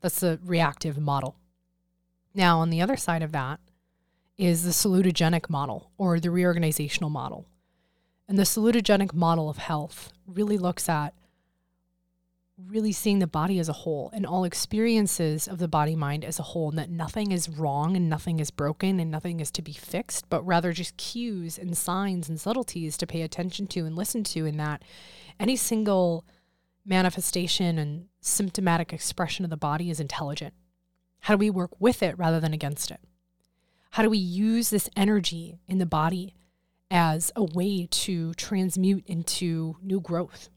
[0.00, 1.36] That's the reactive model.
[2.34, 3.60] Now, on the other side of that,
[4.38, 7.46] is the salutogenic model or the reorganizational model.
[8.28, 11.12] And the salutogenic model of health really looks at
[12.66, 16.38] really seeing the body as a whole and all experiences of the body mind as
[16.38, 19.62] a whole, and that nothing is wrong and nothing is broken and nothing is to
[19.62, 23.94] be fixed, but rather just cues and signs and subtleties to pay attention to and
[23.94, 24.82] listen to, in that
[25.38, 26.24] any single
[26.84, 30.54] manifestation and symptomatic expression of the body is intelligent.
[31.20, 33.00] How do we work with it rather than against it?
[33.90, 36.34] How do we use this energy in the body
[36.90, 40.48] as a way to transmute into new growth,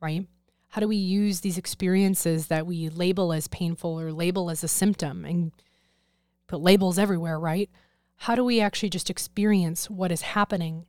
[0.00, 0.26] right?
[0.68, 4.68] How do we use these experiences that we label as painful or label as a
[4.68, 5.52] symptom and
[6.46, 7.70] put labels everywhere, right?
[8.16, 10.86] How do we actually just experience what is happening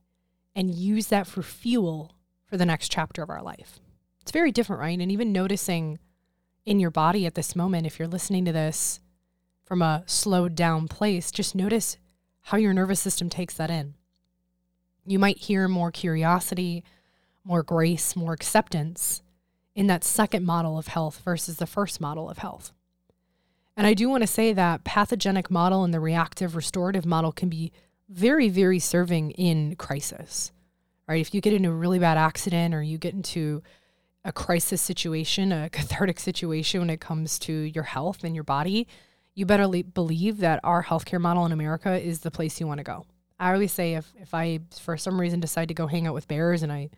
[0.58, 3.78] and use that for fuel for the next chapter of our life.
[4.20, 4.98] It's very different, right?
[4.98, 6.00] And even noticing
[6.64, 8.98] in your body at this moment, if you're listening to this
[9.68, 11.98] from a slowed down place, just notice
[12.40, 13.92] how your nervous system takes that in.
[15.04, 16.82] You might hear more curiosity,
[17.44, 19.20] more grace, more acceptance
[19.74, 22.72] in that second model of health versus the first model of health.
[23.76, 27.50] And I do want to say that pathogenic model and the reactive restorative model can
[27.50, 27.70] be
[28.08, 30.50] very, very serving in crisis,
[31.06, 31.20] right?
[31.20, 33.62] If you get into a really bad accident or you get into
[34.24, 38.88] a crisis situation, a cathartic situation when it comes to your health and your body,
[39.38, 42.78] you better le- believe that our healthcare model in America is the place you want
[42.78, 43.06] to go.
[43.38, 46.26] I always say if, if I, for some reason, decide to go hang out with
[46.26, 46.90] bears and I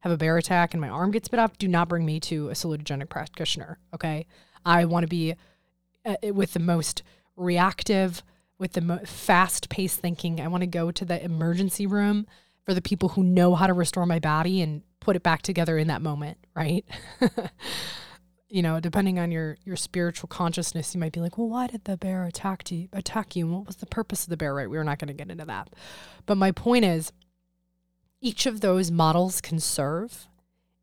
[0.00, 2.50] have a bear attack and my arm gets bit off, do not bring me to
[2.50, 3.80] a salutogenic practitioner.
[3.92, 4.26] Okay.
[4.64, 5.34] I want to be
[6.06, 7.02] uh, with the most
[7.34, 8.22] reactive,
[8.58, 10.40] with the mo- fast paced thinking.
[10.40, 12.28] I want to go to the emergency room
[12.64, 15.76] for the people who know how to restore my body and put it back together
[15.76, 16.84] in that moment, right?
[18.48, 21.84] you know, depending on your your spiritual consciousness, you might be like, "Well, why did
[21.84, 22.88] the bear attack you?
[22.92, 23.46] Attack you?
[23.46, 24.70] And what was the purpose of the bear?" Right?
[24.70, 25.68] We're not going to get into that.
[26.26, 27.12] But my point is,
[28.20, 30.26] each of those models can serve,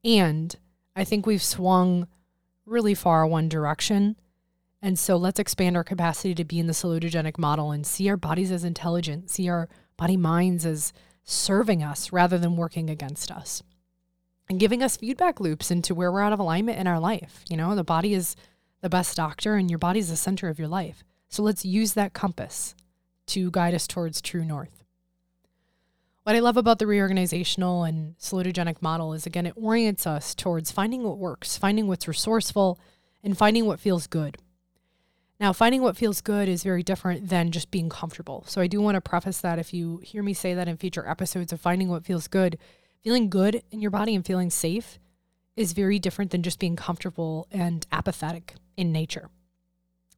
[0.04, 0.56] and
[0.96, 2.08] I think we've swung
[2.66, 4.16] really far one direction
[4.86, 8.18] and so let's expand our capacity to be in the salutogenic model and see our
[8.18, 13.64] bodies as intelligent, see our body minds as serving us rather than working against us.
[14.50, 17.44] And giving us feedback loops into where we're out of alignment in our life.
[17.50, 18.36] You know, the body is
[18.82, 21.04] the best doctor and your body is the center of your life.
[21.30, 22.76] So let's use that compass
[23.28, 24.84] to guide us towards true north.
[26.24, 30.72] What I love about the reorganizational and salutogenic model is again, it orients us towards
[30.72, 32.80] finding what works, finding what's resourceful,
[33.24, 34.38] and finding what feels good.
[35.40, 38.44] Now, finding what feels good is very different than just being comfortable.
[38.48, 41.08] So, I do want to preface that if you hear me say that in future
[41.08, 42.58] episodes of finding what feels good,
[43.06, 44.98] feeling good in your body and feeling safe
[45.56, 49.30] is very different than just being comfortable and apathetic in nature.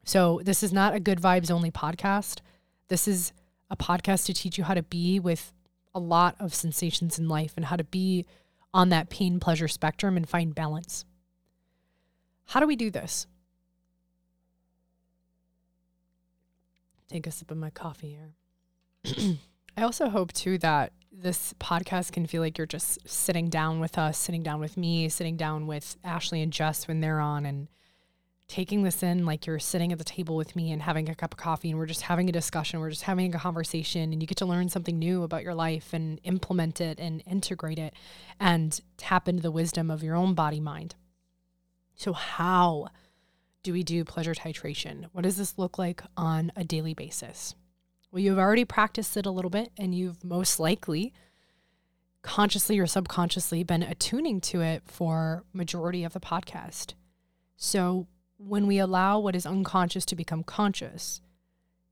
[0.05, 2.39] So, this is not a good vibes only podcast.
[2.87, 3.33] This is
[3.69, 5.51] a podcast to teach you how to be with
[5.93, 8.25] a lot of sensations in life and how to be
[8.73, 11.03] on that pain pleasure spectrum and find balance.
[12.45, 13.27] How do we do this?
[17.07, 18.17] take a sip of my coffee
[19.05, 19.37] here.
[19.77, 23.97] I also hope too that this podcast can feel like you're just sitting down with
[23.97, 27.67] us, sitting down with me, sitting down with Ashley and Jess when they're on and
[28.47, 31.33] taking this in like you're sitting at the table with me and having a cup
[31.33, 34.27] of coffee and we're just having a discussion, we're just having a conversation and you
[34.27, 37.93] get to learn something new about your life and implement it and integrate it
[38.39, 40.95] and tap into the wisdom of your own body mind.
[41.95, 42.87] So how
[43.63, 45.07] do we do pleasure titration?
[45.11, 47.55] What does this look like on a daily basis?
[48.11, 51.13] Well, you've already practiced it a little bit, and you've most likely
[52.21, 56.93] consciously or subconsciously been attuning to it for majority of the podcast.
[57.55, 61.21] So when we allow what is unconscious to become conscious,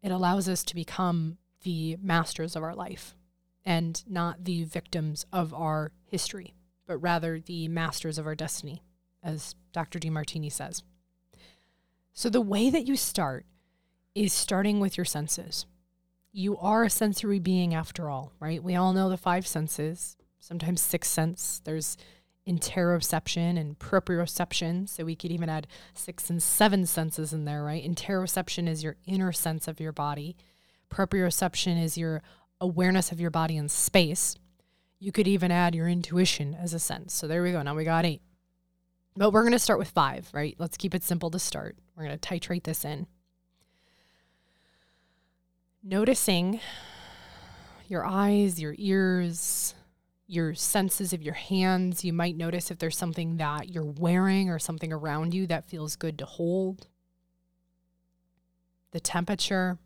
[0.02, 3.16] it allows us to become the masters of our life
[3.66, 6.54] and not the victims of our history,
[6.86, 8.84] but rather the masters of our destiny,
[9.24, 10.00] as Dr.
[10.00, 10.84] Demartini says.
[12.14, 13.46] So, the way that you start
[14.14, 15.66] is starting with your senses.
[16.38, 18.62] You are a sensory being after all, right?
[18.62, 21.62] We all know the five senses, sometimes six sense.
[21.64, 21.96] There's
[22.46, 24.90] interoception and proprioception.
[24.90, 27.82] So we could even add six and seven senses in there, right?
[27.82, 30.36] Interoception is your inner sense of your body,
[30.90, 32.22] proprioception is your
[32.60, 34.36] awareness of your body in space.
[35.00, 37.14] You could even add your intuition as a sense.
[37.14, 37.62] So there we go.
[37.62, 38.22] Now we got eight.
[39.16, 40.58] But we're going to start with five, right?
[40.60, 41.78] Let's keep it simple to start.
[41.96, 43.08] We're going to titrate this in.
[45.88, 46.60] Noticing
[47.88, 49.76] your eyes, your ears,
[50.26, 52.04] your senses of your hands.
[52.04, 55.96] You might notice if there's something that you're wearing or something around you that feels
[55.96, 56.88] good to hold.
[58.94, 59.78] The temperature.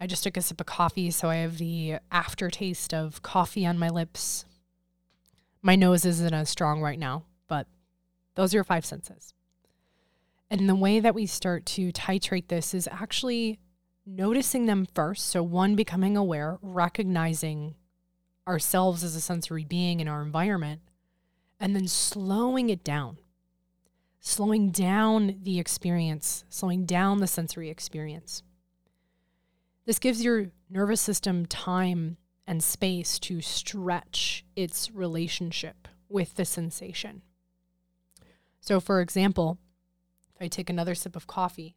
[0.00, 3.78] I just took a sip of coffee, so I have the aftertaste of coffee on
[3.78, 4.46] my lips.
[5.60, 7.66] My nose isn't as strong right now, but
[8.34, 9.34] those are your five senses.
[10.50, 13.58] And the way that we start to titrate this is actually
[14.16, 15.26] noticing them first.
[15.26, 17.74] So, one, becoming aware, recognizing
[18.46, 20.80] ourselves as a sensory being in our environment,
[21.58, 23.18] and then slowing it down,
[24.18, 28.42] slowing down the experience, slowing down the sensory experience.
[29.86, 37.22] This gives your nervous system time and space to stretch its relationship with the sensation.
[38.60, 39.58] So, for example,
[40.34, 41.76] if I take another sip of coffee,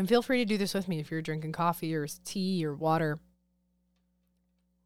[0.00, 2.74] and feel free to do this with me if you're drinking coffee or tea or
[2.74, 3.18] water.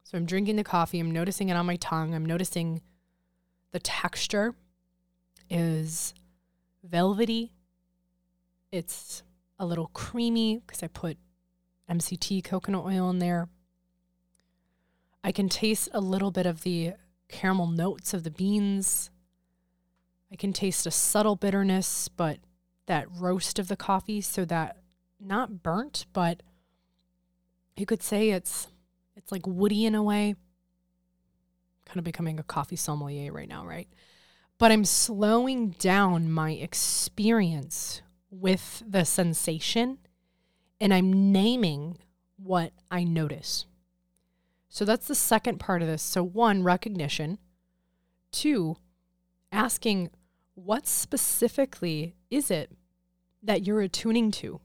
[0.03, 2.83] So I'm drinking the coffee, I'm noticing it on my tongue, I'm noticing
[3.70, 4.57] the texture
[5.48, 6.14] is
[6.83, 7.53] velvety.
[8.72, 9.22] It's
[9.57, 11.16] a little creamy because I put
[11.88, 13.48] MCT coconut oil in there.
[15.22, 16.94] I can taste a little bit of the
[17.29, 19.11] caramel notes of the beans.
[20.33, 22.38] I can taste a subtle bitterness, but
[22.87, 24.79] that roast of the coffee, so that
[25.25, 26.43] not burnt, but
[27.77, 28.69] you could say it's
[29.17, 30.35] it's like woody in a way.
[31.87, 33.89] Kind of becoming a coffee sommelier right now, right?
[34.59, 39.99] But I'm slowing down my experience with the sensation
[40.81, 41.99] and I'm naming
[42.37, 43.67] what I notice.
[44.69, 46.03] So that's the second part of this.
[46.03, 47.39] So, one, recognition.
[48.33, 48.77] Two,
[49.53, 50.11] asking
[50.55, 52.73] what specifically is it
[53.43, 54.61] that you're attuning to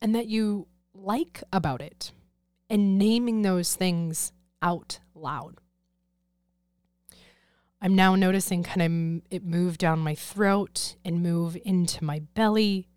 [0.00, 2.12] and that you like about it,
[2.68, 4.32] and naming those things
[4.62, 5.56] out loud.
[7.82, 12.90] I'm now noticing kind of it move down my throat and move into my belly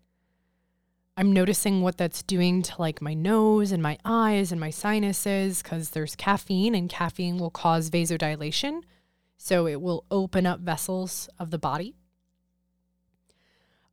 [1.16, 5.62] I'm noticing what that's doing to like my nose and my eyes and my sinuses
[5.62, 8.82] because there's caffeine and caffeine will cause vasodilation.
[9.36, 11.94] So it will open up vessels of the body.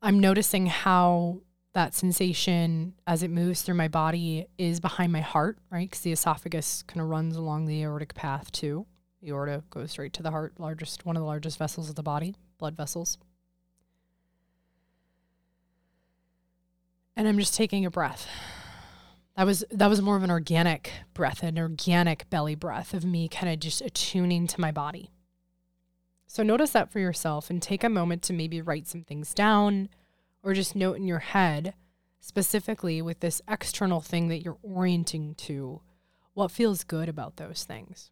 [0.01, 1.41] I'm noticing how
[1.73, 5.89] that sensation as it moves through my body is behind my heart, right?
[5.89, 8.85] Because the esophagus kind of runs along the aortic path too.
[9.21, 12.03] The aorta goes straight to the heart, largest one of the largest vessels of the
[12.03, 13.17] body, blood vessels.
[17.15, 18.27] and I'm just taking a breath.
[19.37, 23.27] That was that was more of an organic breath, an organic belly breath of me
[23.27, 25.11] kind of just attuning to my body.
[26.27, 29.89] So notice that for yourself and take a moment to maybe write some things down
[30.43, 31.73] or just note in your head
[32.19, 35.81] specifically with this external thing that you're orienting to
[36.33, 38.11] what feels good about those things.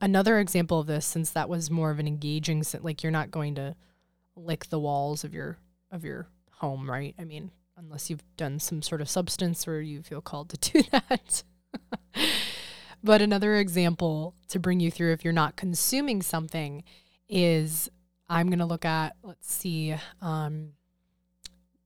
[0.00, 3.54] Another example of this since that was more of an engaging like you're not going
[3.54, 3.76] to
[4.34, 5.58] lick the walls of your
[5.92, 7.14] of your home, right?
[7.18, 10.82] I mean, unless you've done some sort of substance or you feel called to do
[10.90, 11.44] that.
[13.04, 16.82] but another example to bring you through if you're not consuming something
[17.28, 17.88] is
[18.28, 20.72] I'm going to look at, let's see, um,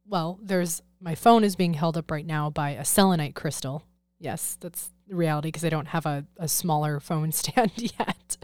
[0.08, 3.82] well, there's my phone is being held up right now by a selenite crystal.
[4.18, 8.36] Yes, that's the reality because I don't have a, a smaller phone stand yet.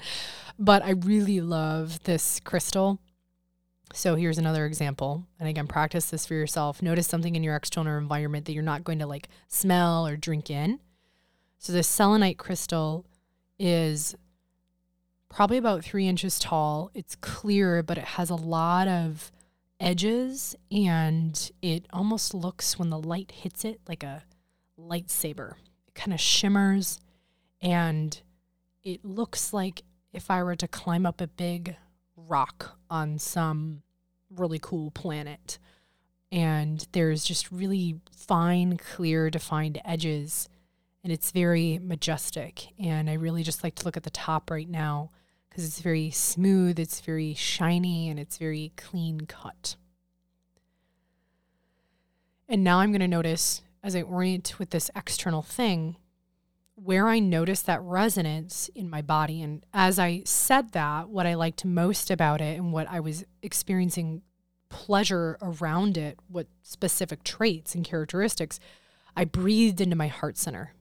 [0.58, 2.98] But I really love this crystal.
[3.94, 5.26] So here's another example.
[5.38, 6.82] And again, practice this for yourself.
[6.82, 10.50] Notice something in your external environment that you're not going to like smell or drink
[10.50, 10.80] in.
[11.58, 13.06] So this selenite crystal
[13.58, 14.14] is
[15.28, 16.90] probably about three inches tall.
[16.94, 19.30] It's clear, but it has a lot of
[19.82, 24.22] edges and it almost looks when the light hits it like a
[24.78, 25.54] lightsaber.
[25.88, 27.00] It kind of shimmers
[27.60, 28.22] and
[28.82, 31.76] it looks like if I were to climb up a big
[32.16, 33.82] rock on some
[34.30, 35.58] really cool planet.
[36.30, 40.48] And there's just really fine, clear, defined edges.
[41.04, 42.68] And it's very majestic.
[42.78, 45.10] And I really just like to look at the top right now
[45.52, 49.76] because it's very smooth, it's very shiny, and it's very clean cut.
[52.48, 55.96] And now I'm going to notice as I orient with this external thing
[56.74, 59.42] where I notice that resonance in my body.
[59.42, 63.26] And as I said that, what I liked most about it and what I was
[63.42, 64.22] experiencing
[64.70, 68.58] pleasure around it, what specific traits and characteristics,
[69.14, 70.72] I breathed into my heart center.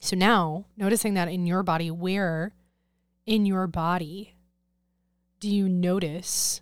[0.00, 2.54] So now, noticing that in your body, where
[3.26, 4.34] in your body
[5.42, 6.60] do you notice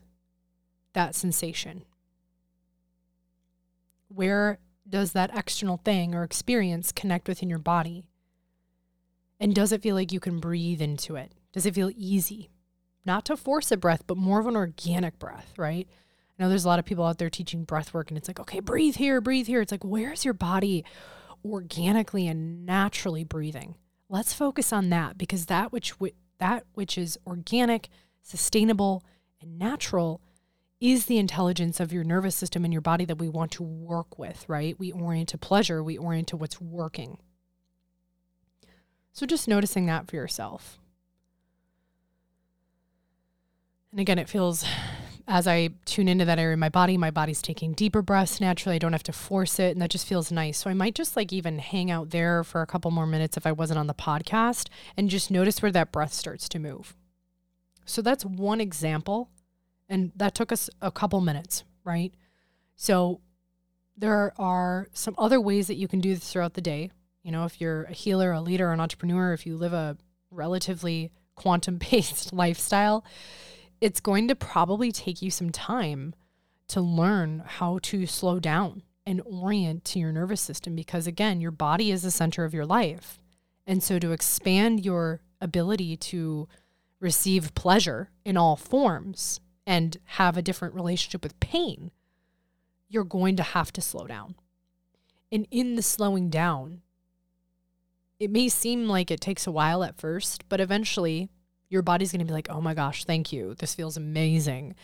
[0.95, 1.85] that sensation?
[4.09, 8.07] Where does that external thing or experience connect within your body?
[9.39, 11.33] And does it feel like you can breathe into it?
[11.53, 12.49] Does it feel easy?
[13.05, 15.87] Not to force a breath, but more of an organic breath, right?
[16.39, 18.41] I know there's a lot of people out there teaching breath work and it's like,
[18.41, 19.61] okay, breathe here, breathe here.
[19.61, 20.87] It's like, where's your body
[21.45, 23.75] organically and naturally breathing?
[24.09, 26.01] Let's focus on that because that which
[26.41, 27.89] that which is organic,
[28.23, 29.05] sustainable,
[29.41, 30.21] and natural
[30.81, 34.19] is the intelligence of your nervous system and your body that we want to work
[34.19, 34.79] with, right?
[34.79, 37.19] We orient to pleasure, we orient to what's working.
[39.13, 40.79] So just noticing that for yourself.
[43.91, 44.65] And again, it feels
[45.31, 48.75] as I tune into that area of my body, my body's taking deeper breaths naturally.
[48.75, 49.71] I don't have to force it.
[49.71, 50.59] And that just feels nice.
[50.59, 53.47] So I might just like even hang out there for a couple more minutes if
[53.47, 56.97] I wasn't on the podcast and just notice where that breath starts to move.
[57.85, 59.31] So that's one example.
[59.89, 62.13] And that took us a couple minutes, right?
[62.75, 63.21] So
[63.97, 66.91] there are some other ways that you can do this throughout the day
[67.23, 69.97] You know, if you're a healer, a leader, an entrepreneur, if you live a
[70.33, 73.05] relatively quantum based lifestyle,
[73.81, 76.15] it's going to probably take you some time
[76.69, 81.51] to learn how to slow down and orient to your nervous system because, again, your
[81.51, 83.19] body is the center of your life.
[83.67, 86.49] And so, to expand your ability to
[87.01, 91.91] receive pleasure in all forms and have a different relationship with pain,
[92.89, 94.35] you're going to have to slow down.
[95.33, 96.83] And in the slowing down,
[98.19, 101.31] it may seem like it takes a while at first, but eventually
[101.71, 103.55] your body's going to be like, oh my gosh, thank you.
[103.55, 104.75] This feels amazing.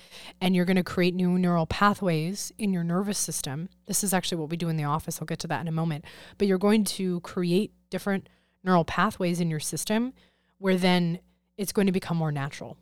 [0.41, 3.69] And you're going to create new neural pathways in your nervous system.
[3.87, 5.21] This is actually what we do in the office.
[5.21, 6.05] I'll get to that in a moment.
[6.39, 8.29] But you're going to create different
[8.63, 10.13] neural pathways in your system
[10.59, 11.19] where then
[11.59, 12.79] it's going to become more natural.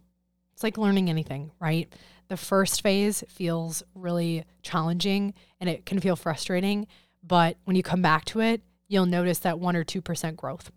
[0.53, 1.91] It's like learning anything, right?
[2.29, 6.87] The first phase feels really challenging and it can feel frustrating.
[7.23, 10.71] But when you come back to it, you'll notice that 1 or 2% growth.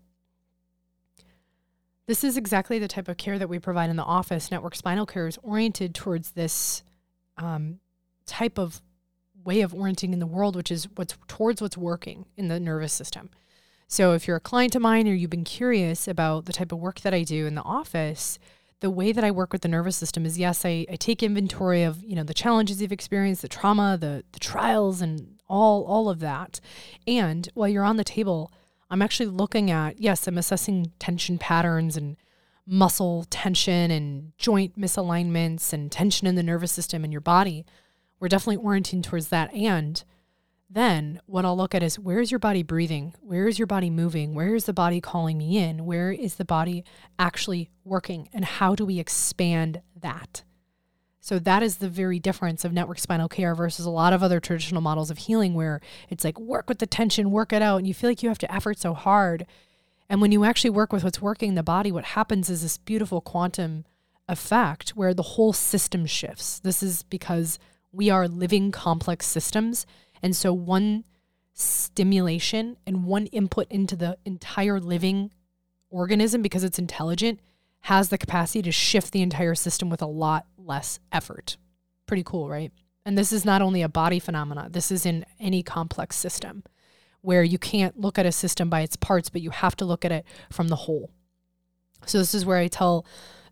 [2.08, 4.50] This is exactly the type of care that we provide in the office.
[4.50, 6.82] Network Spinal Care is oriented towards this
[7.36, 7.80] um,
[8.24, 8.80] type of
[9.44, 12.94] way of orienting in the world, which is what's towards what's working in the nervous
[12.94, 13.28] system.
[13.88, 16.78] So if you're a client of mine or you've been curious about the type of
[16.78, 18.38] work that I do in the office,
[18.80, 21.82] the way that I work with the nervous system is yes, I, I take inventory
[21.82, 26.08] of, you know, the challenges you've experienced, the trauma, the the trials and all all
[26.08, 26.58] of that.
[27.06, 28.50] And while you're on the table,
[28.90, 32.16] I'm actually looking at, yes, I'm assessing tension patterns and
[32.66, 37.64] muscle tension and joint misalignments and tension in the nervous system in your body.
[38.20, 39.52] We're definitely orienting towards that.
[39.54, 40.02] And
[40.70, 43.14] then what I'll look at is where is your body breathing?
[43.20, 44.34] Where is your body moving?
[44.34, 45.86] Where is the body calling me in?
[45.86, 46.84] Where is the body
[47.18, 48.28] actually working?
[48.34, 50.42] And how do we expand that?
[51.20, 54.40] So that is the very difference of network spinal care versus a lot of other
[54.40, 57.86] traditional models of healing where it's like work with the tension, work it out, and
[57.86, 59.46] you feel like you have to effort so hard.
[60.08, 62.78] And when you actually work with what's working in the body, what happens is this
[62.78, 63.84] beautiful quantum
[64.28, 66.60] effect where the whole system shifts.
[66.60, 67.58] This is because
[67.92, 69.86] we are living complex systems.
[70.22, 71.04] And so one
[71.52, 75.32] stimulation and one input into the entire living
[75.90, 77.40] organism, because it's intelligent,
[77.82, 81.56] has the capacity to shift the entire system with a lot less effort.
[82.06, 82.72] Pretty cool, right?
[83.04, 86.62] And this is not only a body phenomena, this is in any complex system
[87.20, 90.04] where you can't look at a system by its parts, but you have to look
[90.04, 91.10] at it from the whole.
[92.06, 93.04] So this is where I tell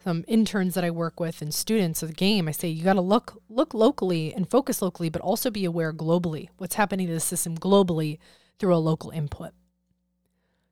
[0.05, 2.93] some interns that I work with and students of the game, I say you got
[2.93, 7.13] to look look locally and focus locally, but also be aware globally what's happening to
[7.13, 8.19] the system globally
[8.59, 9.51] through a local input.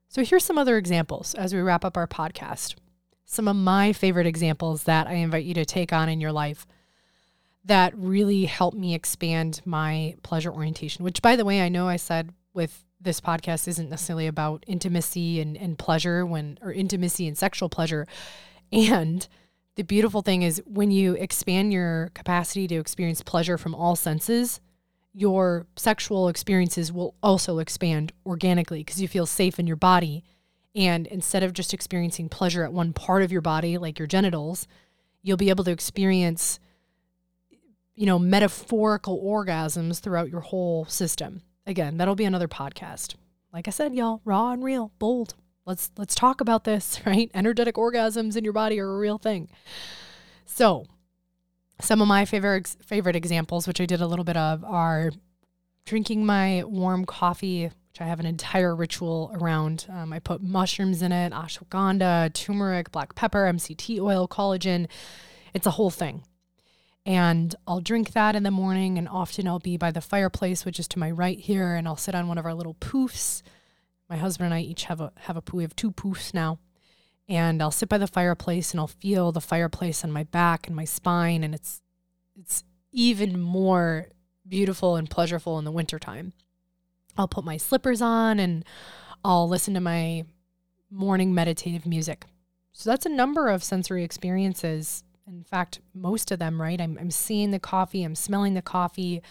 [0.09, 2.77] So here's some other examples as we wrap up our podcast
[3.25, 6.67] some of my favorite examples that I invite you to take on in your life
[7.65, 11.97] that really help me expand my pleasure orientation, which, by the way, I know I
[11.97, 17.37] said with this podcast isn't necessarily about intimacy and, and pleasure when, or intimacy and
[17.37, 18.07] sexual pleasure.
[18.71, 19.27] And
[19.77, 24.61] the beautiful thing is when you expand your capacity to experience pleasure from all senses,
[25.13, 30.25] your sexual experiences will also expand organically because you feel safe in your body
[30.75, 34.67] and instead of just experiencing pleasure at one part of your body, like your genitals,
[35.23, 36.59] you'll be able to experience,
[37.95, 41.43] you know, metaphorical orgasms throughout your whole system.
[41.67, 43.15] Again, that'll be another podcast.
[43.53, 45.35] Like I said, y'all, raw and real, bold.
[45.65, 47.31] Let's let's talk about this, right?
[47.33, 49.49] Energetic orgasms in your body are a real thing.
[50.45, 50.87] So,
[51.81, 55.13] some of my favorite favorite examples, which I did a little bit of, are
[55.87, 59.87] drinking my warm coffee which I have an entire ritual around.
[59.89, 64.89] Um, I put mushrooms in it, ashwagandha, turmeric, black pepper, MCT oil, collagen.
[65.55, 66.25] It's a whole thing.
[67.07, 70.81] And I'll drink that in the morning, and often I'll be by the fireplace, which
[70.81, 73.43] is to my right here, and I'll sit on one of our little poofs.
[74.11, 75.55] My husband and I each have a have a poof.
[75.55, 76.59] We have two poofs now,
[77.29, 80.75] and I'll sit by the fireplace and I'll feel the fireplace on my back and
[80.75, 81.81] my spine, and it's
[82.35, 84.09] it's even more
[84.49, 86.33] beautiful and pleasurable in the wintertime.
[87.17, 88.65] I'll put my slippers on and
[89.25, 90.25] I'll listen to my
[90.91, 92.27] morning meditative music.
[92.73, 95.05] So that's a number of sensory experiences.
[95.27, 96.81] In fact, most of them, right?
[96.81, 99.23] I'm, I'm seeing the coffee, I'm smelling the coffee,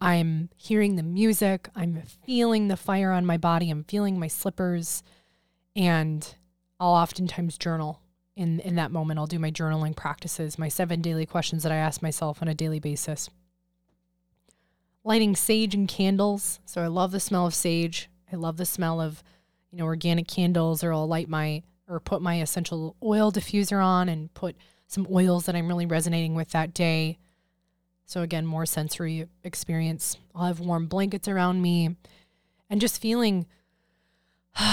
[0.00, 5.02] I'm hearing the music, I'm feeling the fire on my body, I'm feeling my slippers,
[5.74, 6.36] and
[6.78, 8.00] I'll oftentimes journal
[8.36, 9.18] in, in that moment.
[9.18, 12.54] I'll do my journaling practices, my seven daily questions that I ask myself on a
[12.54, 13.28] daily basis
[15.04, 16.60] lighting sage and candles.
[16.64, 18.08] So I love the smell of sage.
[18.32, 19.22] I love the smell of,
[19.70, 24.08] you know, organic candles, or I'll light my or put my essential oil diffuser on
[24.08, 27.18] and put some oils that I'm really resonating with that day.
[28.06, 30.16] So again, more sensory experience.
[30.34, 31.96] I'll have warm blankets around me
[32.70, 33.46] and just feeling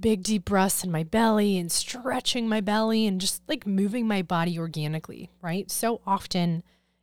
[0.00, 4.22] big deep breaths in my belly and stretching my belly and just like moving my
[4.22, 5.70] body organically, right?
[5.70, 6.62] So often,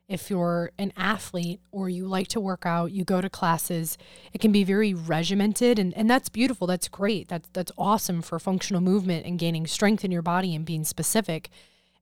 [0.10, 3.96] if you're an athlete or you like to work out, you go to classes,
[4.34, 6.66] it can be very regimented and, and that's beautiful.
[6.66, 7.28] That's great.
[7.28, 11.50] That's that's awesome for functional movement and gaining strength in your body and being specific.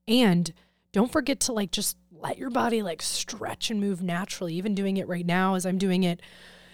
[0.08, 0.54] And
[0.94, 4.56] don't forget to like just let your body like stretch and move naturally.
[4.56, 6.22] Even doing it right now as I'm doing it,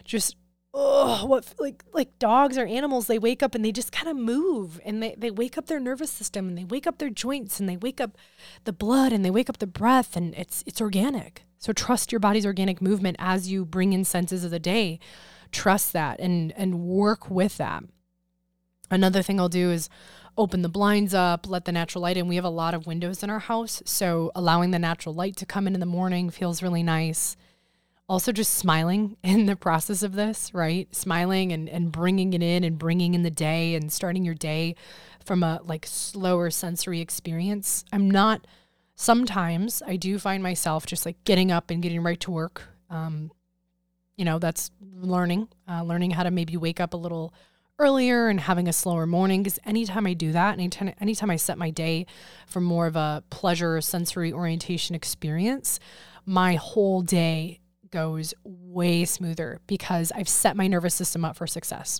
[0.06, 0.36] just
[0.74, 4.18] oh, what like like dogs or animals, they wake up and they just kind of
[4.18, 7.60] move and they, they wake up their nervous system and they wake up their joints
[7.60, 8.18] and they wake up
[8.64, 11.44] the blood and they wake up the breath and it's it's organic.
[11.60, 15.00] So trust your body's organic movement as you bring in senses of the day.
[15.52, 17.84] Trust that and and work with that.
[18.90, 19.90] Another thing I'll do is
[20.38, 22.28] open the blinds up, let the natural light in.
[22.28, 25.46] We have a lot of windows in our house, so allowing the natural light to
[25.46, 27.38] come in in the morning feels really nice
[28.14, 30.94] also just smiling in the process of this, right?
[30.96, 34.76] Smiling and, and bringing it in and bringing in the day and starting your day
[35.26, 37.84] from a like slower sensory experience.
[37.92, 38.46] I'm not,
[38.96, 42.62] sometimes I do find myself just like getting up and getting right to work.
[42.88, 43.32] Um,
[44.16, 47.34] you know, that's learning, uh, learning how to maybe wake up a little
[47.80, 49.42] earlier and having a slower morning.
[49.42, 52.06] Because anytime I do that, anytime, anytime I set my day
[52.46, 55.80] for more of a pleasure sensory orientation experience,
[56.28, 57.60] my whole day
[57.94, 62.00] goes way smoother because I've set my nervous system up for success.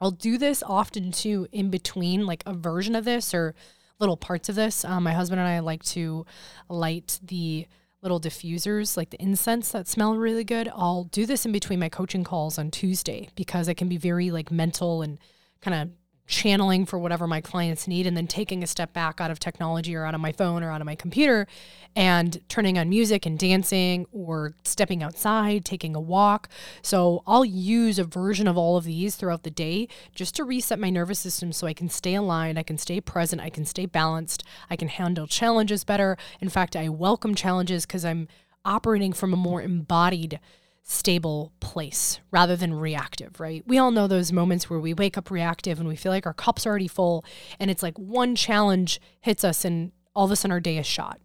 [0.00, 3.54] I'll do this often too in between, like a version of this or
[3.98, 4.84] little parts of this.
[4.84, 6.24] Um, my husband and I like to
[6.68, 7.66] light the
[8.00, 10.68] little diffusers, like the incense that smell really good.
[10.68, 14.30] I'll do this in between my coaching calls on Tuesday because it can be very
[14.30, 15.18] like mental and
[15.60, 15.96] kind of
[16.26, 19.94] channeling for whatever my clients need and then taking a step back out of technology
[19.94, 21.46] or out of my phone or out of my computer
[21.94, 26.48] and turning on music and dancing or stepping outside, taking a walk.
[26.82, 30.78] So I'll use a version of all of these throughout the day just to reset
[30.78, 33.86] my nervous system so I can stay aligned, I can stay present, I can stay
[33.86, 36.16] balanced, I can handle challenges better.
[36.40, 38.28] In fact, I welcome challenges because I'm
[38.64, 40.40] operating from a more embodied
[40.88, 43.64] stable place rather than reactive, right?
[43.66, 46.32] We all know those moments where we wake up reactive and we feel like our
[46.32, 47.24] cup's already full
[47.58, 50.86] and it's like one challenge hits us and all of a sudden our day is
[50.86, 51.18] shot.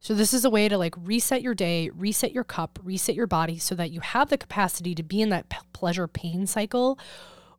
[0.00, 3.26] So this is a way to like reset your day, reset your cup, reset your
[3.26, 6.98] body so that you have the capacity to be in that pleasure pain cycle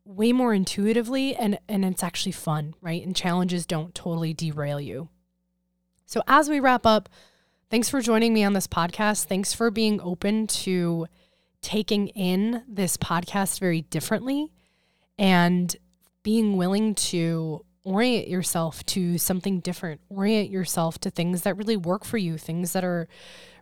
[0.05, 3.05] way more intuitively and and it's actually fun, right?
[3.05, 5.09] And challenges don't totally derail you.
[6.07, 7.09] So as we wrap up,
[7.69, 9.25] thanks for joining me on this podcast.
[9.25, 11.05] Thanks for being open to
[11.63, 14.51] taking in this podcast very differently
[15.17, 15.75] and
[16.21, 22.05] being willing to orient yourself to something different, orient yourself to things that really work
[22.05, 23.07] for you, things that are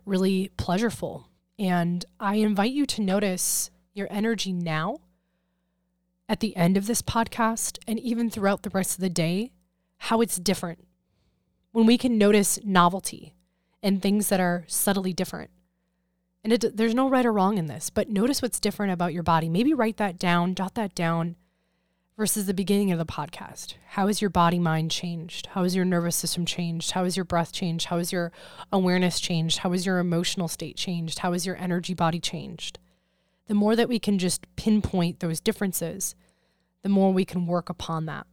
[0.04, 1.28] really pleasurable.
[1.58, 4.98] And I invite you to notice your energy now
[6.28, 9.52] at the end of this podcast and even throughout the rest of the day,
[9.98, 10.86] how it's different.
[11.72, 13.34] When we can notice novelty
[13.82, 15.50] and things that are subtly different.
[16.44, 19.22] And it, there's no right or wrong in this, but notice what's different about your
[19.22, 19.48] body.
[19.48, 21.36] Maybe write that down, jot that down
[22.16, 23.74] versus the beginning of the podcast.
[23.90, 25.46] How has your body mind changed?
[25.46, 26.92] How has your nervous system changed?
[26.92, 27.86] How has your breath changed?
[27.86, 28.32] How has your
[28.72, 29.58] awareness changed?
[29.58, 31.20] How has your emotional state changed?
[31.20, 32.78] How has your energy body changed?
[33.46, 36.14] The more that we can just pinpoint those differences,
[36.82, 38.26] the more we can work upon that.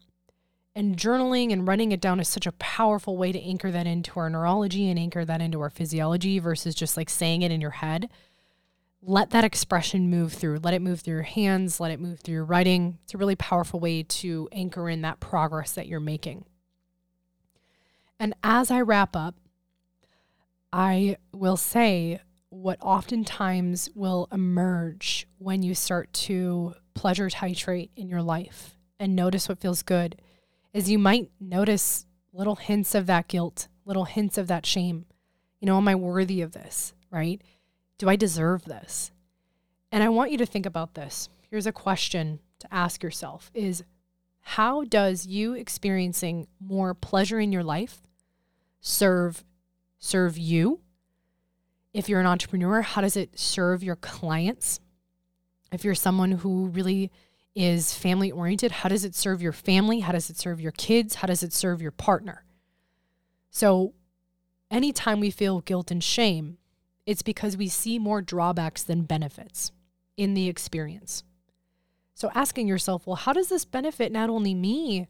[0.76, 4.20] And journaling and running it down is such a powerful way to anchor that into
[4.20, 7.72] our neurology and anchor that into our physiology versus just like saying it in your
[7.72, 8.10] head.
[9.02, 10.60] Let that expression move through.
[10.60, 11.80] Let it move through your hands.
[11.80, 13.00] Let it move through your writing.
[13.04, 16.46] It's a really powerful way to anchor in that progress that you're making.
[18.20, 19.36] And as I wrap up,
[20.72, 28.22] I will say what oftentimes will emerge when you start to pleasure titrate in your
[28.22, 30.20] life and notice what feels good
[30.74, 35.06] is you might notice little hints of that guilt, little hints of that shame.
[35.60, 36.94] You know, am I worthy of this?
[37.12, 37.42] Right?
[37.98, 39.12] Do I deserve this?
[39.92, 41.30] And I want you to think about this.
[41.50, 43.84] Here's a question to ask yourself is
[44.42, 48.02] how does you experiencing more pleasure in your life
[48.82, 49.44] serve
[49.98, 50.80] serve you?
[51.94, 54.80] If you're an entrepreneur, how does it serve your clients?
[55.72, 57.12] If you're someone who really
[57.56, 58.72] is family oriented.
[58.72, 60.02] How does it serve your family?
[60.02, 61.16] How does it serve your kids?
[61.16, 62.46] How does it serve your partner?
[63.50, 63.94] So,
[64.70, 66.58] anytime we feel guilt and shame,
[67.06, 69.72] it's because we see more drawbacks than benefits
[70.16, 71.24] in the experience.
[72.14, 75.08] So, asking yourself, well, how does this benefit not only me,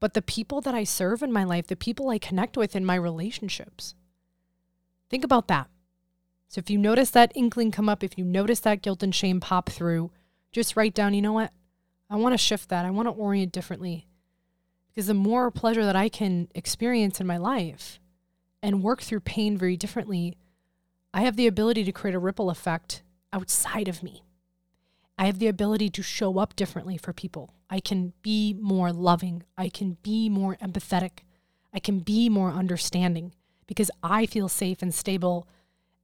[0.00, 2.84] but the people that I serve in my life, the people I connect with in
[2.84, 3.94] my relationships?
[5.08, 5.68] Think about that.
[6.48, 9.40] So, if you notice that inkling come up, if you notice that guilt and shame
[9.40, 10.10] pop through,
[10.52, 11.52] just write down, you know what?
[12.10, 12.84] I want to shift that.
[12.84, 14.06] I want to orient differently.
[14.88, 18.00] Because the more pleasure that I can experience in my life
[18.62, 20.36] and work through pain very differently,
[21.12, 23.02] I have the ability to create a ripple effect
[23.32, 24.22] outside of me.
[25.18, 27.54] I have the ability to show up differently for people.
[27.68, 29.42] I can be more loving.
[29.56, 31.20] I can be more empathetic.
[31.74, 33.34] I can be more understanding
[33.66, 35.46] because I feel safe and stable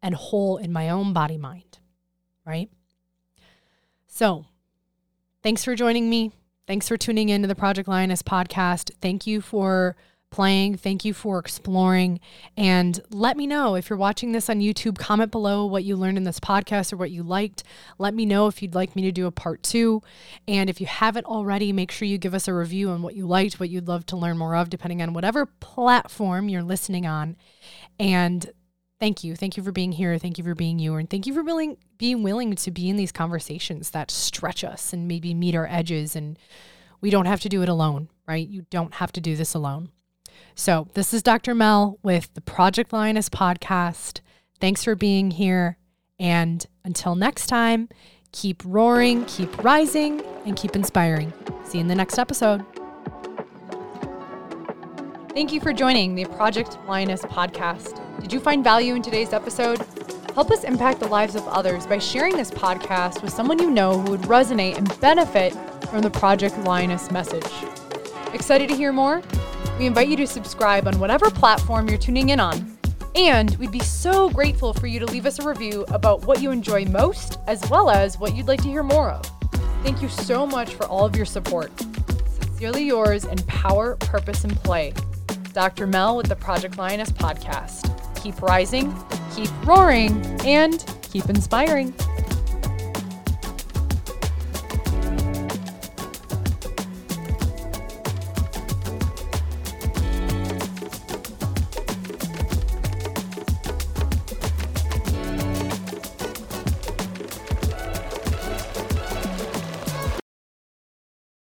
[0.03, 1.79] and whole in my own body mind,
[2.45, 2.69] right?
[4.07, 4.47] So,
[5.45, 6.33] thanks for joining me.
[6.67, 8.91] Thanks for tuning in to the Project Lioness podcast.
[9.03, 9.95] Thank you for
[10.31, 10.79] playing.
[10.79, 12.19] Thank you for exploring.
[12.57, 16.17] And let me know if you're watching this on YouTube, comment below what you learned
[16.17, 17.63] in this podcast or what you liked.
[17.99, 20.03] Let me know if you'd like me to do a part two.
[20.49, 23.27] And if you haven't already, make sure you give us a review on what you
[23.27, 27.37] liked, what you'd love to learn more of, depending on whatever platform you're listening on.
[28.01, 28.51] And
[29.05, 29.37] thank you.
[29.37, 30.17] Thank you for being here.
[30.17, 30.95] Thank you for being you.
[30.95, 34.95] And thank you for willing, being willing to be in these conversations that stretch us
[34.95, 36.17] and maybe meet our edges.
[36.17, 36.39] And
[37.03, 38.49] we don't have to do it alone, right?
[38.49, 39.91] You don't have to do this alone.
[40.55, 41.55] So, this is Dr.
[41.55, 44.21] Mel with the Project Lioness podcast.
[44.59, 45.77] Thanks for being here.
[46.19, 47.91] And until next time,
[48.33, 51.31] keep roaring, keep rising, and keep inspiring.
[51.67, 52.65] See you in the next episode.
[55.35, 58.01] Thank you for joining the Project Lioness podcast.
[58.21, 59.85] Did you find value in today's episode?
[60.33, 63.99] Help us impact the lives of others by sharing this podcast with someone you know
[63.99, 65.53] who would resonate and benefit
[65.89, 67.51] from the Project Lioness message.
[68.33, 69.23] Excited to hear more?
[69.77, 72.79] We invite you to subscribe on whatever platform you're tuning in on.
[73.17, 76.53] And we'd be so grateful for you to leave us a review about what you
[76.53, 79.29] enjoy most, as well as what you'd like to hear more of.
[79.83, 81.77] Thank you so much for all of your support.
[82.41, 84.95] Sincerely yours in power, purpose, and play.
[85.55, 85.87] Dr.
[85.87, 87.89] Mel with the Project Lioness podcast.
[88.21, 88.93] Keep rising,
[89.37, 91.95] keep roaring, and keep inspiring.